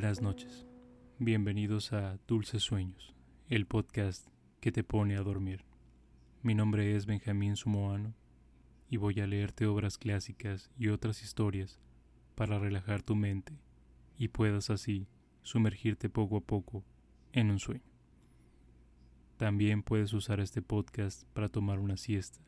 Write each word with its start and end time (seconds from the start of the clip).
Buenas 0.00 0.22
noches. 0.22 0.64
Bienvenidos 1.18 1.92
a 1.92 2.20
Dulces 2.28 2.62
Sueños, 2.62 3.16
el 3.48 3.66
podcast 3.66 4.28
que 4.60 4.70
te 4.70 4.84
pone 4.84 5.16
a 5.16 5.22
dormir. 5.22 5.64
Mi 6.40 6.54
nombre 6.54 6.94
es 6.94 7.04
Benjamín 7.04 7.56
Sumoano 7.56 8.14
y 8.88 8.96
voy 8.96 9.18
a 9.18 9.26
leerte 9.26 9.66
obras 9.66 9.98
clásicas 9.98 10.70
y 10.78 10.86
otras 10.86 11.24
historias 11.24 11.80
para 12.36 12.60
relajar 12.60 13.02
tu 13.02 13.16
mente 13.16 13.58
y 14.16 14.28
puedas 14.28 14.70
así 14.70 15.08
sumergirte 15.42 16.08
poco 16.08 16.36
a 16.36 16.42
poco 16.42 16.84
en 17.32 17.50
un 17.50 17.58
sueño. 17.58 17.90
También 19.36 19.82
puedes 19.82 20.12
usar 20.12 20.38
este 20.38 20.62
podcast 20.62 21.24
para 21.32 21.48
tomar 21.48 21.80
una 21.80 21.96
siesta 21.96 22.38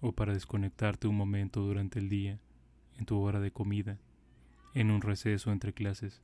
o 0.00 0.12
para 0.12 0.32
desconectarte 0.32 1.08
un 1.08 1.16
momento 1.16 1.60
durante 1.60 1.98
el 1.98 2.08
día, 2.08 2.40
en 2.96 3.04
tu 3.04 3.18
hora 3.18 3.40
de 3.40 3.50
comida, 3.50 3.98
en 4.74 4.92
un 4.92 5.02
receso 5.02 5.50
entre 5.50 5.72
clases 5.72 6.22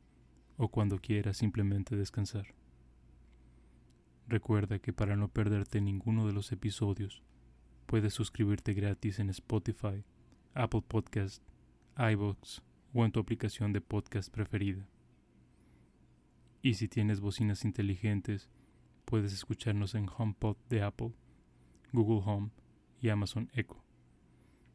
o 0.56 0.68
cuando 0.68 0.98
quieras 0.98 1.36
simplemente 1.36 1.96
descansar. 1.96 2.54
Recuerda 4.26 4.78
que 4.78 4.92
para 4.92 5.16
no 5.16 5.28
perderte 5.28 5.80
ninguno 5.80 6.26
de 6.26 6.32
los 6.32 6.50
episodios, 6.52 7.22
puedes 7.86 8.14
suscribirte 8.14 8.72
gratis 8.72 9.18
en 9.18 9.30
Spotify, 9.30 10.04
Apple 10.54 10.82
Podcast, 10.86 11.42
iVoox 11.96 12.62
o 12.92 13.04
en 13.04 13.12
tu 13.12 13.20
aplicación 13.20 13.72
de 13.72 13.80
podcast 13.80 14.32
preferida. 14.32 14.88
Y 16.62 16.74
si 16.74 16.88
tienes 16.88 17.20
bocinas 17.20 17.64
inteligentes, 17.64 18.48
puedes 19.04 19.32
escucharnos 19.32 19.94
en 19.94 20.08
HomePod 20.08 20.56
de 20.70 20.82
Apple, 20.82 21.12
Google 21.92 22.22
Home 22.24 22.50
y 23.00 23.10
Amazon 23.10 23.50
Echo. 23.52 23.84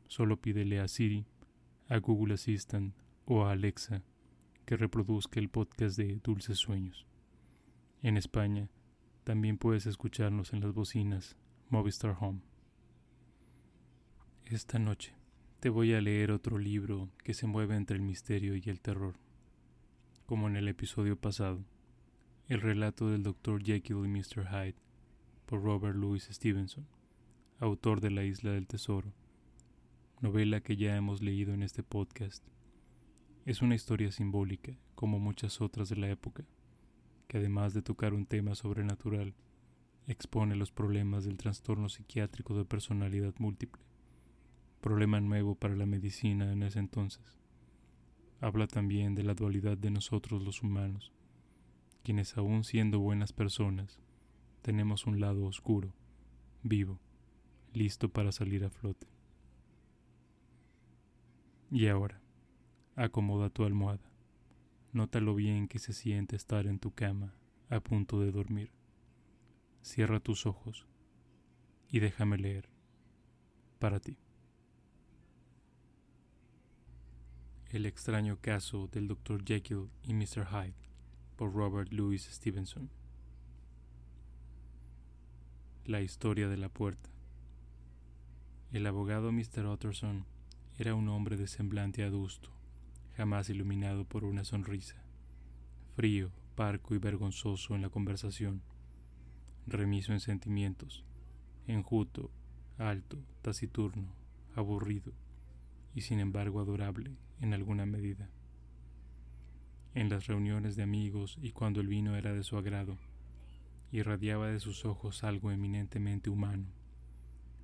Solo 0.07 0.39
pídele 0.39 0.79
a 0.79 0.87
Siri, 0.87 1.25
a 1.87 1.97
Google 1.97 2.35
Assistant 2.35 2.93
o 3.25 3.45
a 3.45 3.53
Alexa 3.53 4.03
que 4.69 4.77
reproduzca 4.77 5.39
el 5.39 5.49
podcast 5.49 5.97
de 5.97 6.19
Dulces 6.23 6.59
Sueños. 6.59 7.07
En 8.03 8.17
España, 8.17 8.69
también 9.23 9.57
puedes 9.57 9.87
escucharnos 9.87 10.53
en 10.53 10.61
las 10.61 10.75
bocinas 10.75 11.35
Movistar 11.69 12.15
Home. 12.19 12.41
Esta 14.45 14.77
noche 14.77 15.15
te 15.59 15.69
voy 15.69 15.95
a 15.95 16.01
leer 16.01 16.29
otro 16.29 16.59
libro 16.59 17.09
que 17.23 17.33
se 17.33 17.47
mueve 17.47 17.75
entre 17.77 17.95
el 17.95 18.03
misterio 18.03 18.55
y 18.55 18.61
el 18.67 18.79
terror. 18.79 19.15
Como 20.27 20.47
en 20.47 20.55
el 20.55 20.67
episodio 20.67 21.15
pasado, 21.19 21.65
el 22.45 22.61
relato 22.61 23.09
del 23.09 23.23
Dr. 23.23 23.63
Jekyll 23.63 24.05
y 24.05 24.07
Mr. 24.07 24.49
Hyde 24.51 24.75
por 25.47 25.63
Robert 25.63 25.95
Louis 25.95 26.29
Stevenson, 26.29 26.85
autor 27.57 28.01
de 28.01 28.11
La 28.11 28.23
Isla 28.23 28.51
del 28.51 28.67
Tesoro, 28.67 29.15
novela 30.21 30.61
que 30.61 30.77
ya 30.77 30.95
hemos 30.95 31.23
leído 31.23 31.55
en 31.55 31.63
este 31.63 31.81
podcast 31.81 32.45
es 33.45 33.61
una 33.61 33.75
historia 33.75 34.11
simbólica, 34.11 34.73
como 34.95 35.19
muchas 35.19 35.61
otras 35.61 35.89
de 35.89 35.95
la 35.95 36.09
época, 36.09 36.45
que 37.27 37.37
además 37.37 37.73
de 37.73 37.81
tocar 37.81 38.13
un 38.13 38.25
tema 38.25 38.55
sobrenatural, 38.55 39.33
expone 40.07 40.55
los 40.55 40.71
problemas 40.71 41.25
del 41.25 41.37
trastorno 41.37 41.89
psiquiátrico 41.89 42.57
de 42.57 42.65
personalidad 42.65 43.33
múltiple, 43.37 43.83
problema 44.81 45.19
nuevo 45.21 45.55
para 45.55 45.75
la 45.75 45.85
medicina 45.85 46.51
en 46.51 46.63
ese 46.63 46.79
entonces. 46.79 47.39
Habla 48.41 48.67
también 48.67 49.15
de 49.15 49.23
la 49.23 49.33
dualidad 49.33 49.77
de 49.77 49.91
nosotros 49.91 50.41
los 50.41 50.63
humanos, 50.63 51.11
quienes 52.03 52.37
aún 52.37 52.63
siendo 52.63 52.99
buenas 52.99 53.33
personas, 53.33 53.99
tenemos 54.61 55.05
un 55.05 55.19
lado 55.19 55.45
oscuro, 55.45 55.93
vivo, 56.63 56.99
listo 57.73 58.09
para 58.09 58.31
salir 58.31 58.63
a 58.63 58.69
flote. 58.69 59.07
Y 61.71 61.87
ahora, 61.87 62.19
Acomoda 62.95 63.49
tu 63.49 63.63
almohada. 63.63 64.11
Nota 64.91 65.19
lo 65.19 65.35
bien 65.35 65.67
que 65.67 65.79
se 65.79 65.93
siente 65.93 66.35
estar 66.35 66.67
en 66.67 66.79
tu 66.79 66.91
cama 66.91 67.33
a 67.69 67.79
punto 67.79 68.19
de 68.19 68.31
dormir. 68.31 68.71
Cierra 69.81 70.19
tus 70.19 70.45
ojos 70.45 70.87
y 71.89 71.99
déjame 71.99 72.37
leer 72.37 72.69
para 73.79 73.99
ti. 73.99 74.17
El 77.69 77.85
extraño 77.85 78.39
caso 78.41 78.87
del 78.87 79.07
Dr. 79.07 79.43
Jekyll 79.45 79.89
y 80.03 80.13
Mr. 80.13 80.47
Hyde 80.47 80.89
por 81.35 81.53
Robert 81.53 81.93
Louis 81.93 82.23
Stevenson. 82.23 82.89
La 85.85 86.01
historia 86.01 86.49
de 86.49 86.57
la 86.57 86.69
puerta. 86.69 87.09
El 88.71 88.85
abogado 88.85 89.31
Mr. 89.31 89.65
Utterson 89.67 90.25
era 90.77 90.95
un 90.95 91.09
hombre 91.09 91.37
de 91.37 91.47
semblante 91.47 92.03
adusto, 92.03 92.51
jamás 93.19 93.49
iluminado 93.49 94.05
por 94.05 94.23
una 94.23 94.45
sonrisa, 94.45 94.95
frío, 95.93 96.31
parco 96.55 96.95
y 96.95 96.99
vergonzoso 96.99 97.75
en 97.75 97.81
la 97.81 97.89
conversación, 97.89 98.61
remiso 99.67 100.13
en 100.13 100.21
sentimientos, 100.21 101.03
enjuto, 101.67 102.31
alto, 102.77 103.21
taciturno, 103.41 104.15
aburrido. 104.55 105.11
Y 105.93 105.99
sin 105.99 106.21
embargo 106.21 106.61
adorable 106.61 107.17
en 107.41 107.53
alguna 107.53 107.85
medida. 107.85 108.29
En 109.95 110.07
las 110.07 110.27
reuniones 110.27 110.77
de 110.77 110.83
amigos 110.83 111.37
y 111.41 111.51
cuando 111.51 111.81
el 111.81 111.89
vino 111.89 112.15
era 112.15 112.31
de 112.31 112.43
su 112.43 112.55
agrado, 112.55 112.97
irradiaba 113.91 114.47
de 114.47 114.61
sus 114.61 114.85
ojos 114.85 115.25
algo 115.25 115.51
eminentemente 115.51 116.29
humano, 116.29 116.67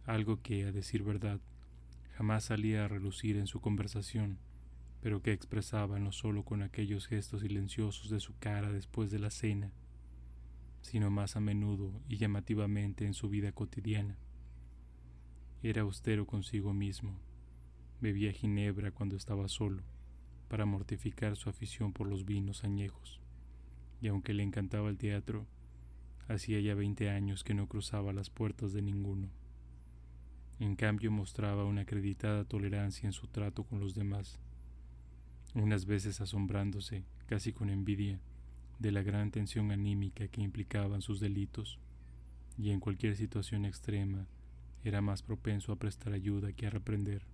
algo 0.05 0.41
que, 0.41 0.65
a 0.65 0.73
decir 0.73 1.01
verdad, 1.03 1.39
jamás 2.17 2.43
salía 2.43 2.83
a 2.83 2.89
relucir 2.89 3.37
en 3.37 3.47
su 3.47 3.61
conversación 3.61 4.37
pero 5.05 5.21
que 5.21 5.31
expresaba 5.31 5.99
no 5.99 6.11
solo 6.11 6.43
con 6.43 6.63
aquellos 6.63 7.05
gestos 7.05 7.41
silenciosos 7.41 8.09
de 8.09 8.19
su 8.19 8.35
cara 8.39 8.71
después 8.71 9.11
de 9.11 9.19
la 9.19 9.29
cena, 9.29 9.71
sino 10.81 11.11
más 11.11 11.35
a 11.35 11.39
menudo 11.39 12.01
y 12.09 12.17
llamativamente 12.17 13.05
en 13.05 13.13
su 13.13 13.29
vida 13.29 13.51
cotidiana. 13.51 14.17
Era 15.61 15.83
austero 15.83 16.25
consigo 16.25 16.73
mismo, 16.73 17.19
bebía 18.01 18.31
ginebra 18.31 18.89
cuando 18.89 19.15
estaba 19.15 19.47
solo, 19.47 19.83
para 20.47 20.65
mortificar 20.65 21.35
su 21.35 21.51
afición 21.51 21.93
por 21.93 22.07
los 22.07 22.25
vinos 22.25 22.63
añejos, 22.63 23.21
y 24.01 24.07
aunque 24.07 24.33
le 24.33 24.41
encantaba 24.41 24.89
el 24.89 24.97
teatro, 24.97 25.45
hacía 26.27 26.59
ya 26.61 26.73
veinte 26.73 27.11
años 27.11 27.43
que 27.43 27.53
no 27.53 27.67
cruzaba 27.67 28.11
las 28.11 28.31
puertas 28.31 28.73
de 28.73 28.81
ninguno. 28.81 29.29
En 30.57 30.75
cambio 30.75 31.11
mostraba 31.11 31.63
una 31.63 31.81
acreditada 31.81 32.43
tolerancia 32.43 33.05
en 33.05 33.13
su 33.13 33.27
trato 33.27 33.65
con 33.65 33.79
los 33.79 33.93
demás 33.93 34.39
unas 35.55 35.85
veces 35.85 36.21
asombrándose, 36.21 37.05
casi 37.27 37.53
con 37.53 37.69
envidia, 37.69 38.19
de 38.79 38.91
la 38.91 39.03
gran 39.03 39.31
tensión 39.31 39.71
anímica 39.71 40.27
que 40.27 40.41
implicaban 40.41 41.01
sus 41.01 41.19
delitos, 41.19 41.79
y 42.57 42.71
en 42.71 42.79
cualquier 42.79 43.15
situación 43.15 43.65
extrema 43.65 44.27
era 44.83 45.01
más 45.01 45.23
propenso 45.23 45.71
a 45.71 45.77
prestar 45.77 46.13
ayuda 46.13 46.53
que 46.53 46.67
a 46.67 46.69
reprender. 46.69 47.25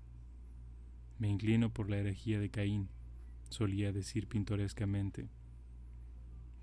Me 1.20 1.30
inclino 1.30 1.72
por 1.72 1.90
la 1.90 1.98
herejía 1.98 2.40
de 2.40 2.50
Caín, 2.50 2.90
solía 3.50 3.92
decir 3.92 4.28
pintorescamente. 4.28 5.28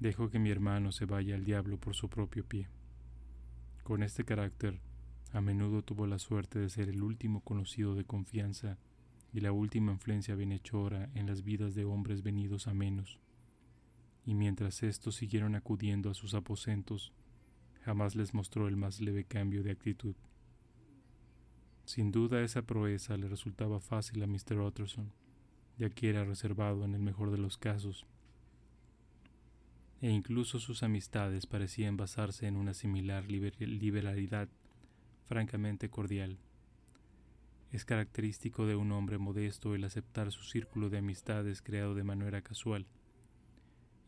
Dejo 0.00 0.30
que 0.30 0.38
mi 0.38 0.50
hermano 0.50 0.92
se 0.92 1.06
vaya 1.06 1.34
al 1.34 1.44
diablo 1.44 1.78
por 1.78 1.94
su 1.94 2.08
propio 2.08 2.44
pie. 2.44 2.69
Con 3.82 4.02
este 4.02 4.25
carácter, 4.25 4.80
a 5.32 5.40
menudo 5.40 5.82
tuvo 5.82 6.06
la 6.06 6.19
suerte 6.19 6.58
de 6.58 6.70
ser 6.70 6.88
el 6.88 7.02
último 7.02 7.40
conocido 7.40 7.94
de 7.94 8.04
confianza 8.04 8.78
y 9.33 9.41
la 9.41 9.53
última 9.53 9.93
influencia 9.93 10.34
bienhechora 10.34 11.11
en 11.15 11.27
las 11.27 11.44
vidas 11.44 11.75
de 11.75 11.84
hombres 11.84 12.22
venidos 12.22 12.66
a 12.66 12.75
menos. 12.75 13.19
Y 14.25 14.34
mientras 14.34 14.83
éstos 14.83 15.16
siguieron 15.16 15.55
acudiendo 15.55 16.11
a 16.11 16.15
sus 16.15 16.34
aposentos, 16.34 17.12
jamás 17.83 18.15
les 18.15 18.34
mostró 18.34 18.69
el 18.69 18.77
más 18.77 19.00
leve 19.00 19.25
cambio 19.25 19.62
de 19.62 19.70
actitud. 19.70 20.14
Sin 21.85 22.11
duda 22.11 22.43
esa 22.43 22.62
proeza 22.62 23.17
le 23.17 23.29
resultaba 23.29 23.81
fácil 23.81 24.23
a 24.23 24.26
Mr. 24.26 24.61
Utterson, 24.61 25.12
ya 25.79 25.88
que 25.88 26.11
era 26.11 26.25
reservado 26.25 26.85
en 26.85 26.94
el 26.94 27.00
mejor 27.00 27.31
de 27.31 27.38
los 27.38 27.56
casos, 27.56 28.06
e 30.00 30.11
incluso 30.11 30.61
sus 30.61 30.82
amistades 30.82 31.47
parecían 31.47 31.97
basarse 31.97 32.47
en 32.47 32.56
una 32.56 32.75
similar 32.75 33.25
liberalidad 33.29 34.49
francamente 35.25 35.88
cordial. 35.88 36.38
Es 37.70 37.85
característico 37.85 38.67
de 38.67 38.76
un 38.76 38.93
hombre 38.93 39.19
modesto 39.19 39.75
el 39.75 39.85
aceptar 39.85 40.32
su 40.32 40.43
círculo 40.43 40.88
de 40.88 40.99
amistades 40.99 41.61
creado 41.61 41.94
de 41.94 42.03
manera 42.03 42.41
casual, 42.41 42.87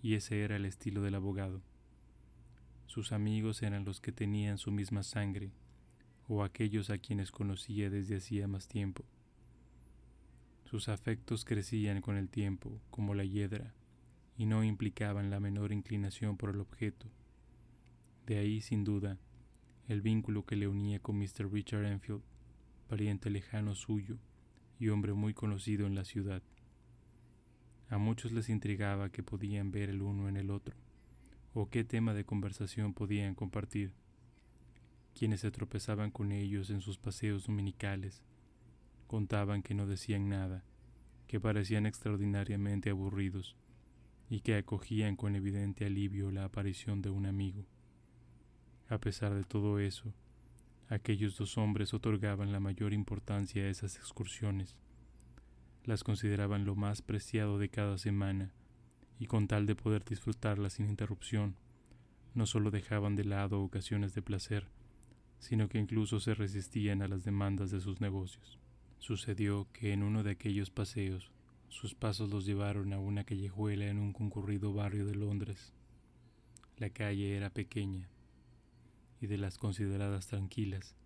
y 0.02 0.14
ese 0.14 0.42
era 0.42 0.56
el 0.56 0.64
estilo 0.64 1.02
del 1.02 1.14
abogado. 1.14 1.60
Sus 2.86 3.12
amigos 3.12 3.62
eran 3.62 3.84
los 3.84 4.00
que 4.00 4.12
tenían 4.12 4.56
su 4.56 4.72
misma 4.72 5.02
sangre, 5.02 5.52
o 6.26 6.42
aquellos 6.42 6.88
a 6.88 6.98
quienes 6.98 7.30
conocía 7.30 7.90
desde 7.90 8.16
hacía 8.16 8.48
más 8.48 8.66
tiempo. 8.66 9.04
Sus 10.64 10.88
afectos 10.88 11.44
crecían 11.44 12.00
con 12.00 12.16
el 12.16 12.30
tiempo, 12.30 12.80
como 12.90 13.14
la 13.14 13.24
hiedra, 13.24 13.74
y 14.38 14.46
no 14.46 14.64
implicaban 14.64 15.28
la 15.28 15.38
menor 15.38 15.72
inclinación 15.72 16.38
por 16.38 16.50
el 16.50 16.60
objeto. 16.60 17.08
De 18.26 18.38
ahí, 18.38 18.62
sin 18.62 18.84
duda, 18.84 19.18
el 19.86 20.00
vínculo 20.00 20.46
que 20.46 20.56
le 20.56 20.66
unía 20.66 20.98
con 21.00 21.18
Mr. 21.18 21.52
Richard 21.52 21.84
Enfield, 21.84 22.22
pariente 22.90 23.30
lejano 23.30 23.76
suyo 23.76 24.18
y 24.80 24.88
hombre 24.88 25.12
muy 25.12 25.32
conocido 25.32 25.86
en 25.86 25.94
la 25.94 26.04
ciudad. 26.04 26.42
A 27.88 27.98
muchos 27.98 28.32
les 28.32 28.48
intrigaba 28.48 29.12
qué 29.12 29.22
podían 29.22 29.70
ver 29.70 29.90
el 29.90 30.02
uno 30.02 30.28
en 30.28 30.36
el 30.36 30.50
otro, 30.50 30.74
o 31.54 31.70
qué 31.70 31.84
tema 31.84 32.14
de 32.14 32.24
conversación 32.24 32.92
podían 32.92 33.36
compartir. 33.36 33.92
Quienes 35.14 35.42
se 35.42 35.52
tropezaban 35.52 36.10
con 36.10 36.32
ellos 36.32 36.68
en 36.70 36.80
sus 36.80 36.98
paseos 36.98 37.46
dominicales 37.46 38.24
contaban 39.06 39.62
que 39.62 39.74
no 39.74 39.86
decían 39.86 40.28
nada, 40.28 40.64
que 41.28 41.38
parecían 41.38 41.86
extraordinariamente 41.86 42.90
aburridos 42.90 43.56
y 44.28 44.40
que 44.40 44.56
acogían 44.56 45.14
con 45.14 45.36
evidente 45.36 45.86
alivio 45.86 46.32
la 46.32 46.44
aparición 46.44 47.02
de 47.02 47.10
un 47.10 47.26
amigo. 47.26 47.64
A 48.88 48.98
pesar 48.98 49.32
de 49.32 49.44
todo 49.44 49.78
eso, 49.78 50.12
aquellos 50.90 51.36
dos 51.36 51.56
hombres 51.56 51.94
otorgaban 51.94 52.50
la 52.50 52.58
mayor 52.58 52.92
importancia 52.92 53.62
a 53.62 53.68
esas 53.68 53.96
excursiones. 53.96 54.76
Las 55.84 56.02
consideraban 56.02 56.64
lo 56.64 56.74
más 56.74 57.00
preciado 57.00 57.58
de 57.58 57.68
cada 57.68 57.96
semana, 57.96 58.52
y 59.20 59.26
con 59.26 59.46
tal 59.46 59.66
de 59.66 59.76
poder 59.76 60.04
disfrutarlas 60.04 60.74
sin 60.74 60.88
interrupción, 60.88 61.54
no 62.34 62.44
solo 62.44 62.72
dejaban 62.72 63.14
de 63.14 63.24
lado 63.24 63.62
ocasiones 63.62 64.14
de 64.14 64.22
placer, 64.22 64.66
sino 65.38 65.68
que 65.68 65.78
incluso 65.78 66.18
se 66.18 66.34
resistían 66.34 67.02
a 67.02 67.08
las 67.08 67.24
demandas 67.24 67.70
de 67.70 67.80
sus 67.80 68.00
negocios. 68.00 68.58
Sucedió 68.98 69.68
que 69.72 69.92
en 69.92 70.02
uno 70.02 70.24
de 70.24 70.32
aquellos 70.32 70.70
paseos 70.70 71.30
sus 71.68 71.94
pasos 71.94 72.30
los 72.30 72.46
llevaron 72.46 72.92
a 72.92 72.98
una 72.98 73.22
callejuela 73.22 73.86
en 73.86 73.98
un 73.98 74.12
concurrido 74.12 74.74
barrio 74.74 75.06
de 75.06 75.14
Londres. 75.14 75.72
La 76.78 76.90
calle 76.90 77.36
era 77.36 77.50
pequeña 77.50 78.08
y 79.20 79.26
de 79.26 79.38
las 79.38 79.58
consideradas 79.58 80.26
tranquilas, 80.26 80.96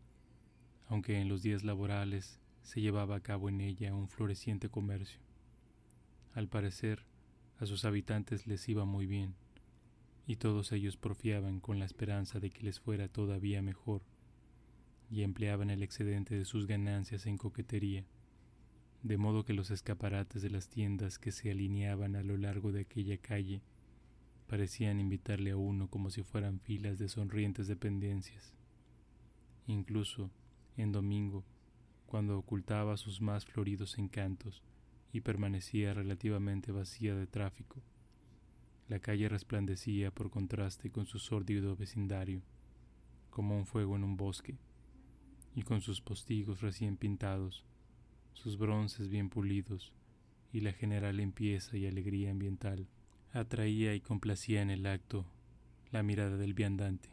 aunque 0.89 1.21
en 1.21 1.29
los 1.29 1.43
días 1.43 1.65
laborales 1.65 2.41
se 2.63 2.81
llevaba 2.81 3.17
a 3.17 3.21
cabo 3.21 3.49
en 3.49 3.61
ella 3.61 3.95
un 3.95 4.09
floreciente 4.09 4.69
comercio. 4.69 5.21
Al 6.33 6.49
parecer, 6.49 7.05
a 7.59 7.67
sus 7.67 7.85
habitantes 7.85 8.47
les 8.47 8.69
iba 8.69 8.85
muy 8.85 9.07
bien, 9.07 9.35
y 10.27 10.37
todos 10.37 10.73
ellos 10.73 10.97
porfiaban 10.97 11.61
con 11.61 11.79
la 11.79 11.85
esperanza 11.85 12.41
de 12.41 12.51
que 12.51 12.63
les 12.63 12.81
fuera 12.81 13.09
todavía 13.09 13.63
mejor 13.63 14.03
y 15.11 15.23
empleaban 15.23 15.71
el 15.71 15.83
excedente 15.83 16.35
de 16.35 16.45
sus 16.45 16.67
ganancias 16.67 17.27
en 17.27 17.37
coquetería, 17.37 18.05
de 19.03 19.19
modo 19.19 19.45
que 19.45 19.53
los 19.53 19.71
escaparates 19.71 20.41
de 20.41 20.51
las 20.51 20.69
tiendas 20.69 21.19
que 21.19 21.31
se 21.31 21.51
alineaban 21.51 22.17
a 22.17 22.23
lo 22.23 22.39
largo 22.39 22.73
de 22.73 22.81
aquella 22.81 23.19
calle 23.19 23.61
parecían 24.55 25.01
invitarle 25.01 25.51
a 25.51 25.57
uno 25.57 25.89
como 25.89 26.11
si 26.11 26.23
fueran 26.23 26.61
filas 26.61 26.97
de 26.97 27.09
sonrientes 27.09 27.67
dependencias. 27.67 28.55
Incluso, 29.67 30.31
en 30.77 30.93
domingo, 30.93 31.45
cuando 32.07 32.39
ocultaba 32.39 32.97
sus 32.97 33.21
más 33.21 33.45
floridos 33.45 33.99
encantos 33.99 34.63
y 35.13 35.23
permanecía 35.23 35.93
relativamente 35.93 36.71
vacía 36.71 37.17
de 37.17 37.27
tráfico, 37.27 37.83
la 38.87 39.01
calle 39.01 39.29
resplandecía 39.29 40.13
por 40.13 40.31
contraste 40.31 40.89
con 40.89 41.07
su 41.07 41.19
sórdido 41.19 41.75
vecindario, 41.75 42.41
como 43.31 43.59
un 43.59 43.67
fuego 43.67 43.97
en 43.97 44.05
un 44.05 44.17
bosque 44.17 44.57
y 45.57 45.63
con 45.63 45.81
sus 45.81 46.01
postigos 46.01 46.61
recién 46.61 46.97
pintados, 46.97 47.65
sus 48.35 48.57
bronces 48.57 49.09
bien 49.09 49.31
pulidos 49.31 49.93
y 50.53 50.61
la 50.61 50.73
general 50.73 51.17
limpieza 51.17 51.77
y 51.77 51.89
alegría 51.89 52.31
ambiental, 52.31 52.87
atraía 53.41 53.95
y 53.95 54.01
complacía 54.01 54.63
en 54.63 54.71
el 54.71 54.87
acto 54.87 55.27
la 55.91 56.05
mirada 56.05 56.37
del 56.37 56.55
viandante. 56.55 57.09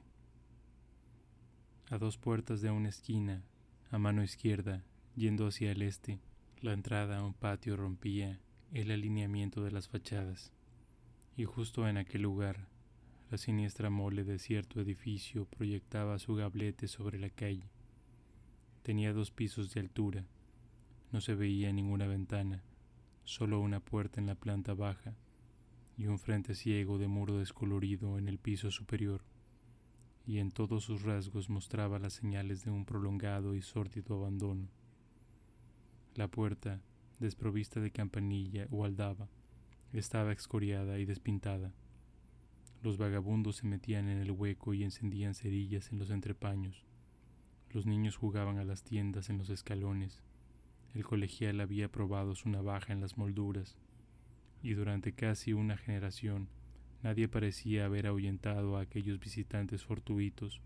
A 1.90 1.98
dos 1.98 2.18
puertas 2.18 2.62
de 2.62 2.70
una 2.70 2.90
esquina, 2.90 3.44
a 3.90 3.98
mano 3.98 4.24
izquierda, 4.24 4.86
yendo 5.16 5.48
hacia 5.48 5.72
el 5.72 5.82
este, 5.82 6.20
la 6.62 6.74
entrada 6.74 7.18
a 7.18 7.24
un 7.24 7.34
patio 7.34 7.76
rompía 7.76 8.40
el 8.72 8.92
alineamiento 8.92 9.64
de 9.64 9.72
las 9.72 9.88
fachadas, 9.88 10.54
y 11.36 11.46
justo 11.46 11.88
en 11.88 11.98
aquel 11.98 12.22
lugar, 12.22 12.68
la 13.32 13.40
siniestra 13.40 13.90
mole 13.90 14.24
de 14.24 14.38
cierto 14.38 14.80
edificio 14.80 15.46
proyectaba 15.46 16.20
su 16.20 16.36
gablete 16.36 16.88
sobre 16.88 17.18
la 17.20 17.30
calle 17.30 17.70
Tenía 18.84 19.14
dos 19.14 19.30
pisos 19.30 19.74
de 19.74 19.80
altura. 19.80 20.26
No 21.12 21.22
se 21.22 21.36
veía 21.36 21.72
ninguna 21.72 22.08
ventana, 22.08 22.64
solo 23.24 23.60
una 23.60 23.80
puerta 23.80 24.20
en 24.20 24.26
la 24.26 24.36
planta 24.36 24.74
baja 24.74 25.16
y 25.98 26.08
un 26.08 26.20
frente 26.20 26.56
ciego 26.56 26.98
de 26.98 27.08
muro 27.08 27.38
descolorido 27.38 28.18
en 28.18 28.28
el 28.28 28.38
piso 28.38 28.72
superior, 28.72 29.22
y 30.26 30.38
en 30.40 30.52
todos 30.52 30.84
sus 30.84 31.02
rasgos 31.02 31.50
mostraba 31.50 32.00
las 32.00 32.14
señales 32.14 32.64
de 32.64 32.72
un 32.72 32.86
prolongado 32.86 33.56
y 33.56 33.62
sórdido 33.62 34.16
abandono. 34.16 34.68
La 36.16 36.28
puerta, 36.28 36.82
desprovista 37.20 37.80
de 37.80 37.92
campanilla 37.92 38.68
o 38.72 38.86
aldaba, 38.86 39.30
estaba 39.94 40.32
excoriada 40.32 41.00
y 41.00 41.06
despintada. 41.06 41.74
Los 42.82 42.98
vagabundos 42.98 43.58
se 43.58 43.68
metían 43.68 44.08
en 44.08 44.18
el 44.18 44.32
hueco 44.32 44.74
y 44.74 44.84
encendían 44.84 45.36
cerillas 45.36 45.92
en 45.92 46.00
los 46.00 46.10
entrepaños. 46.10 46.86
Los 47.70 47.86
niños 47.86 48.16
jugaban 48.16 48.58
a 48.58 48.64
las 48.64 48.84
tiendas 48.84 49.30
en 49.30 49.38
los 49.38 49.50
escalones. 49.50 50.22
El 50.94 51.06
colegial 51.06 51.62
había 51.62 51.92
probado 51.92 52.36
su 52.36 52.50
navaja 52.50 52.92
en 52.92 53.00
las 53.00 53.18
molduras, 53.18 53.78
y 54.62 54.74
durante 54.74 55.14
casi 55.14 55.54
una 55.54 55.78
generación 55.78 56.48
nadie 57.04 57.28
parecía 57.28 57.86
haber 57.86 58.08
ahuyentado 58.08 58.78
a 58.78 58.82
aquellos 58.82 59.20
visitantes 59.20 59.84
fortuitos 59.84 60.62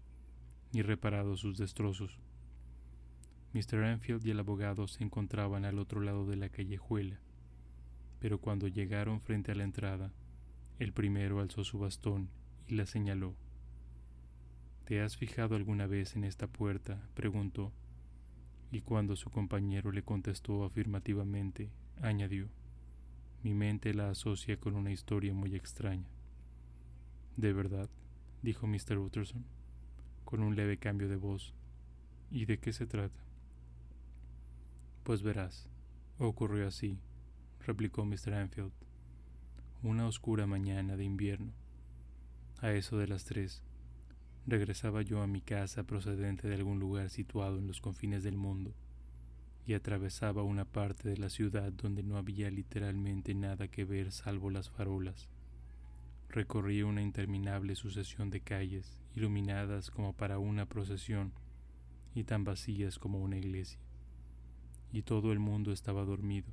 ni 0.73 0.81
reparado 0.81 1.37
sus 1.37 1.57
destrozos. 1.57 2.19
Mr. 3.53 3.85
Enfield 3.85 4.25
y 4.25 4.31
el 4.31 4.39
abogado 4.39 4.87
se 4.87 5.03
encontraban 5.03 5.63
al 5.63 5.79
otro 5.79 6.01
lado 6.01 6.25
de 6.25 6.35
la 6.35 6.49
callejuela, 6.49 7.19
pero 8.19 8.39
cuando 8.39 8.67
llegaron 8.67 9.21
frente 9.21 9.53
a 9.53 9.55
la 9.55 9.63
entrada, 9.63 10.11
el 10.77 10.91
primero 10.91 11.39
alzó 11.39 11.63
su 11.63 11.79
bastón 11.79 12.29
y 12.67 12.75
la 12.75 12.85
señaló. 12.85 13.33
¿Te 14.83 15.01
has 15.01 15.15
fijado 15.15 15.55
alguna 15.55 15.87
vez 15.87 16.17
en 16.17 16.25
esta 16.25 16.47
puerta? 16.47 17.07
preguntó, 17.13 17.71
y 18.71 18.81
cuando 18.81 19.15
su 19.15 19.29
compañero 19.29 19.93
le 19.93 20.03
contestó 20.03 20.65
afirmativamente, 20.65 21.71
añadió, 22.01 22.49
mi 23.45 23.53
mente 23.53 23.93
la 23.93 24.09
asocia 24.09 24.59
con 24.59 24.75
una 24.75 24.91
historia 24.91 25.31
muy 25.31 25.53
extraña. 25.53 26.09
¿De 27.37 27.53
verdad? 27.53 27.91
dijo 28.41 28.65
Mr. 28.65 28.97
Utterson, 28.97 29.45
con 30.23 30.41
un 30.41 30.55
leve 30.55 30.79
cambio 30.79 31.07
de 31.07 31.15
voz. 31.15 31.53
¿Y 32.31 32.45
de 32.45 32.57
qué 32.57 32.73
se 32.73 32.87
trata? 32.87 33.23
Pues 35.03 35.21
verás, 35.21 35.69
ocurrió 36.17 36.67
así, 36.67 36.97
replicó 37.59 38.03
Mr. 38.03 38.33
Anfield. 38.33 38.71
Una 39.83 40.07
oscura 40.07 40.47
mañana 40.47 40.97
de 40.97 41.03
invierno, 41.03 41.53
a 42.61 42.71
eso 42.71 42.97
de 42.97 43.07
las 43.07 43.25
tres, 43.25 43.61
Regresaba 44.47 45.03
yo 45.03 45.21
a 45.21 45.27
mi 45.27 45.41
casa 45.41 45.83
procedente 45.83 46.47
de 46.47 46.55
algún 46.55 46.79
lugar 46.79 47.11
situado 47.11 47.59
en 47.59 47.67
los 47.67 47.79
confines 47.79 48.23
del 48.23 48.37
mundo 48.37 48.75
y 49.67 49.73
atravesaba 49.73 50.43
una 50.43 50.65
parte 50.65 51.09
de 51.09 51.17
la 51.17 51.29
ciudad 51.29 51.71
donde 51.73 52.03
no 52.03 52.17
había 52.17 52.51
literalmente 52.51 53.33
nada 53.33 53.67
que 53.67 53.83
ver 53.83 54.11
salvo 54.11 54.49
las 54.49 54.69
farolas. 54.69 55.27
Recorrí 56.29 56.83
una 56.83 57.01
interminable 57.01 57.75
sucesión 57.75 58.29
de 58.29 58.41
calles, 58.41 59.01
iluminadas 59.15 59.89
como 59.89 60.13
para 60.13 60.37
una 60.37 60.67
procesión 60.67 61.33
y 62.13 62.25
tan 62.25 62.43
vacías 62.43 62.99
como 62.99 63.19
una 63.19 63.37
iglesia. 63.37 63.79
Y 64.91 65.01
todo 65.01 65.31
el 65.31 65.39
mundo 65.39 65.71
estaba 65.71 66.05
dormido, 66.05 66.51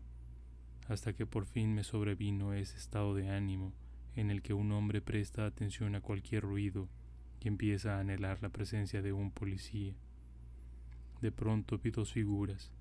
hasta 0.88 1.12
que 1.12 1.26
por 1.26 1.44
fin 1.44 1.74
me 1.74 1.84
sobrevino 1.84 2.54
ese 2.54 2.76
estado 2.78 3.14
de 3.14 3.28
ánimo 3.28 3.72
en 4.14 4.30
el 4.30 4.42
que 4.42 4.54
un 4.54 4.72
hombre 4.72 5.00
presta 5.00 5.46
atención 5.46 5.94
a 5.94 6.00
cualquier 6.00 6.42
ruido 6.42 6.88
y 7.40 7.48
empieza 7.48 7.96
a 7.96 8.00
anhelar 8.00 8.42
la 8.42 8.50
presencia 8.50 9.02
de 9.02 9.12
un 9.12 9.30
policía. 9.30 9.94
De 11.20 11.32
pronto 11.32 11.78
vi 11.78 11.90
dos 11.90 12.12
figuras. 12.12 12.72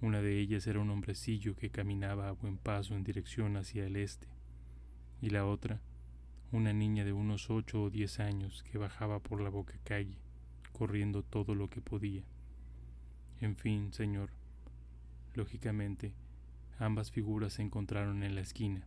Una 0.00 0.22
de 0.22 0.38
ellas 0.38 0.66
era 0.66 0.80
un 0.80 0.90
hombrecillo 0.90 1.54
que 1.56 1.70
caminaba 1.70 2.28
a 2.28 2.32
buen 2.32 2.56
paso 2.56 2.94
en 2.94 3.04
dirección 3.04 3.56
hacia 3.56 3.86
el 3.86 3.96
este, 3.96 4.26
y 5.20 5.30
la 5.30 5.46
otra, 5.46 5.80
una 6.52 6.72
niña 6.72 7.04
de 7.04 7.12
unos 7.12 7.50
ocho 7.50 7.82
o 7.82 7.90
diez 7.90 8.20
años 8.20 8.62
que 8.62 8.78
bajaba 8.78 9.20
por 9.20 9.40
la 9.40 9.50
boca 9.50 9.78
calle, 9.84 10.18
corriendo 10.72 11.22
todo 11.22 11.54
lo 11.54 11.68
que 11.68 11.80
podía. 11.80 12.24
En 13.40 13.56
fin, 13.56 13.92
señor, 13.92 14.30
lógicamente, 15.34 16.14
ambas 16.78 17.10
figuras 17.10 17.54
se 17.54 17.62
encontraron 17.62 18.22
en 18.22 18.34
la 18.34 18.40
esquina, 18.40 18.86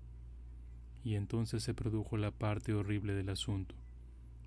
y 1.03 1.15
entonces 1.15 1.63
se 1.63 1.73
produjo 1.73 2.17
la 2.17 2.31
parte 2.31 2.73
horrible 2.73 3.13
del 3.13 3.29
asunto 3.29 3.75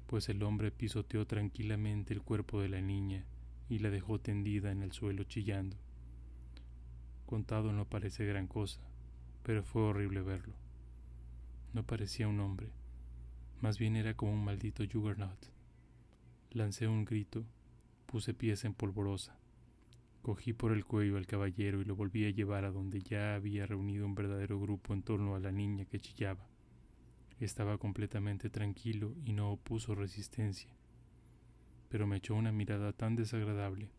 pues 0.07 0.29
el 0.29 0.43
hombre 0.43 0.71
pisoteó 0.71 1.27
tranquilamente 1.27 2.15
el 2.15 2.23
cuerpo 2.23 2.61
de 2.61 2.69
la 2.69 2.81
niña 2.81 3.25
y 3.69 3.81
la 3.81 3.91
dejó 3.91 4.21
tendida 4.21 4.71
en 4.71 4.83
el 4.83 4.93
suelo 4.93 5.25
chillando. 5.25 5.77
Contado 7.27 7.73
no 7.73 7.87
parece 7.87 8.25
gran 8.25 8.47
cosa, 8.47 8.81
pero 9.43 9.65
fue 9.65 9.83
horrible 9.83 10.23
verlo. 10.23 10.55
No 11.73 11.83
parecía 11.83 12.29
un 12.29 12.39
hombre, 12.39 12.71
más 13.61 13.79
bien 13.79 13.97
era 13.97 14.15
como 14.15 14.33
un 14.33 14.45
maldito 14.45 14.85
juggernaut. 14.91 15.39
Lancé 16.53 16.87
un 16.87 17.05
grito, 17.05 17.45
puse 18.07 18.33
pies 18.33 18.65
en 18.65 18.75
polvorosa. 18.75 19.37
Cogí 20.23 20.53
por 20.53 20.71
el 20.71 20.85
cuello 20.85 21.17
al 21.17 21.27
caballero 21.27 21.81
y 21.81 21.85
lo 21.85 21.97
volví 21.97 22.25
a 22.27 22.31
llevar 22.31 22.65
a 22.65 22.71
donde 22.71 23.01
ya 23.01 23.35
había 23.35 23.67
reunido 23.67 24.07
un 24.07 24.15
verdadero 24.15 24.61
grupo 24.61 24.95
en 24.95 25.03
torno 25.03 25.35
a 25.35 25.41
la 25.41 25.51
niña 25.51 25.85
que 25.85 25.99
chillaba. 25.99 26.47
Estaba 27.41 27.77
completamente 27.79 28.51
tranquilo 28.51 29.17
y 29.25 29.33
no 29.33 29.51
opuso 29.51 29.97
resistencia, 29.97 30.71
pero 31.89 32.07
me 32.07 32.19
echó 32.19 32.37
una 32.37 32.53
mirada 32.53 32.93
tan 32.93 33.17
desagradable 33.17 33.91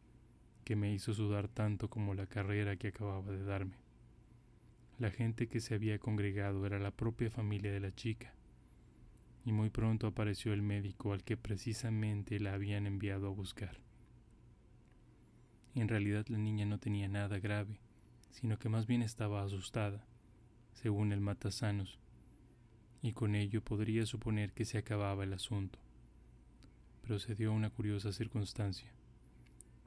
que 0.68 0.76
me 0.76 0.92
hizo 0.92 1.14
sudar 1.14 1.48
tanto 1.48 1.90
como 1.90 2.14
la 2.14 2.26
carrera 2.26 2.76
que 2.76 2.90
acababa 2.90 3.32
de 3.32 3.42
darme. 3.42 3.78
La 5.00 5.10
gente 5.12 5.48
que 5.48 5.62
se 5.62 5.74
había 5.74 5.98
congregado 5.98 6.66
era 6.66 6.78
la 6.78 6.92
propia 6.92 7.32
familia 7.32 7.72
de 7.72 7.80
la 7.80 7.96
chica, 7.96 8.34
y 9.46 9.54
muy 9.54 9.70
pronto 9.70 10.08
apareció 10.08 10.52
el 10.52 10.62
médico 10.62 11.14
al 11.14 11.24
que 11.24 11.38
precisamente 11.38 12.38
la 12.42 12.54
habían 12.54 12.86
enviado 12.86 13.28
a 13.28 13.30
buscar. 13.30 13.78
En 15.74 15.88
realidad 15.88 16.26
la 16.28 16.38
niña 16.38 16.66
no 16.66 16.80
tenía 16.80 17.08
nada 17.08 17.40
grave, 17.40 17.80
sino 18.32 18.60
que 18.60 18.68
más 18.68 18.88
bien 18.88 19.02
estaba 19.02 19.44
asustada, 19.44 20.06
según 20.74 21.14
el 21.14 21.22
matasanos, 21.22 21.98
y 23.02 23.14
con 23.14 23.36
ello 23.36 23.64
podría 23.64 24.06
suponer 24.06 24.52
que 24.52 24.66
se 24.66 24.78
acababa 24.78 25.24
el 25.24 25.32
asunto. 25.32 25.80
Pero 27.04 27.20
se 27.20 27.48
una 27.48 27.70
curiosa 27.70 28.12
circunstancia. 28.12 28.97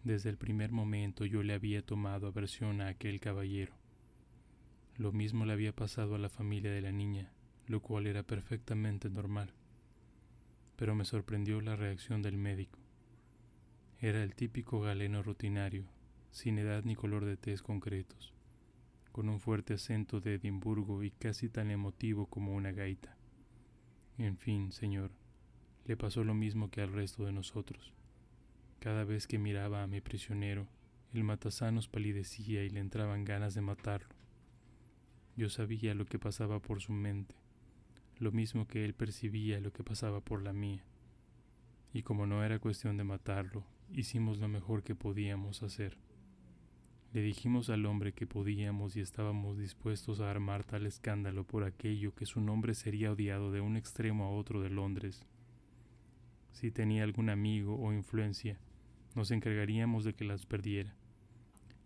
Desde 0.05 0.31
el 0.31 0.39
primer 0.39 0.73
momento 0.73 1.27
yo 1.27 1.43
le 1.43 1.53
había 1.53 1.83
tomado 1.83 2.27
aversión 2.27 2.81
a 2.81 2.89
aquel 2.89 3.21
caballero. 3.21 3.75
Lo 4.97 5.13
mismo 5.13 5.45
le 5.45 5.53
había 5.53 5.75
pasado 5.75 6.15
a 6.15 6.19
la 6.19 6.31
familia 6.31 6.73
de 6.73 6.81
la 6.81 6.91
niña, 6.91 7.31
lo 7.67 7.81
cual 7.81 8.07
era 8.07 8.23
perfectamente 8.23 9.11
normal. 9.11 9.53
Pero 10.77 10.95
me 10.95 11.05
sorprendió 11.05 11.61
la 11.61 11.77
reacción 11.77 12.23
del 12.23 12.39
médico. 12.39 12.79
Era 13.99 14.23
el 14.23 14.35
típico 14.35 14.81
galeno 14.81 15.23
rutinario, 15.23 15.85
sin 16.31 16.59
edad 16.59 16.83
ni 16.85 16.97
color 16.97 17.27
de 17.27 17.37
tez 17.37 17.61
concretos, 17.61 18.33
con 19.13 19.29
un 19.29 19.39
fuerte 19.39 19.75
acento 19.75 20.21
de 20.21 20.37
Edimburgo 20.37 21.03
y 21.03 21.11
casi 21.11 21.51
tan 21.51 21.71
emotivo 21.71 22.25
como 22.25 22.55
una 22.55 22.73
gaita. 22.73 23.19
En 24.17 24.39
fin, 24.39 24.73
señor, 24.73 25.11
le 25.85 25.99
pasó 25.99 26.25
lo 26.25 26.33
mismo 26.33 26.71
que 26.71 26.81
al 26.81 26.93
resto 26.93 27.27
de 27.27 27.33
nosotros. 27.33 27.93
Cada 28.81 29.05
vez 29.05 29.27
que 29.27 29.39
miraba 29.39 29.83
a 29.83 29.87
mi 29.87 30.01
prisionero, 30.01 30.67
el 31.13 31.23
matasanos 31.23 31.87
palidecía 31.87 32.65
y 32.65 32.71
le 32.71 32.81
entraban 32.81 33.25
ganas 33.25 33.53
de 33.53 33.61
matarlo. 33.61 34.09
Yo 35.37 35.51
sabía 35.51 35.95
lo 35.95 36.07
que 36.07 36.19
pasaba 36.19 36.61
por 36.61 36.81
su 36.81 36.93
mente, 36.93 37.35
lo 38.19 38.33
mismo 38.33 38.67
que 38.67 38.87
él 38.87 38.95
percibía 38.95 39.61
lo 39.61 39.71
que 39.71 39.85
pasaba 39.85 40.23
por 40.23 40.43
la 40.43 40.55
mía. 40.55 40.83
Y 41.93 42.05
como 42.05 42.27
no 42.27 42.43
era 42.43 42.59
cuestión 42.59 42.97
de 42.97 43.05
matarlo, 43.05 43.65
hicimos 43.93 44.39
lo 44.39 44.49
mejor 44.49 44.83
que 44.83 44.95
podíamos 44.95 45.63
hacer. 45.63 45.99
Le 47.13 47.21
dijimos 47.21 47.69
al 47.69 47.85
hombre 47.85 48.15
que 48.15 48.27
podíamos 48.27 48.97
y 48.97 49.01
estábamos 49.01 49.59
dispuestos 49.59 50.21
a 50.21 50.31
armar 50.31 50.65
tal 50.65 50.87
escándalo 50.87 51.45
por 51.45 51.65
aquello 51.65 52.15
que 52.15 52.25
su 52.25 52.41
nombre 52.41 52.73
sería 52.73 53.13
odiado 53.13 53.53
de 53.53 53.61
un 53.61 53.77
extremo 53.77 54.25
a 54.25 54.31
otro 54.31 54.63
de 54.63 54.71
Londres. 54.71 55.27
Si 56.53 56.71
tenía 56.71 57.05
algún 57.05 57.29
amigo 57.29 57.79
o 57.79 57.93
influencia, 57.93 58.59
nos 59.15 59.31
encargaríamos 59.31 60.05
de 60.05 60.15
que 60.15 60.25
las 60.25 60.47
perdiera. 60.47 60.95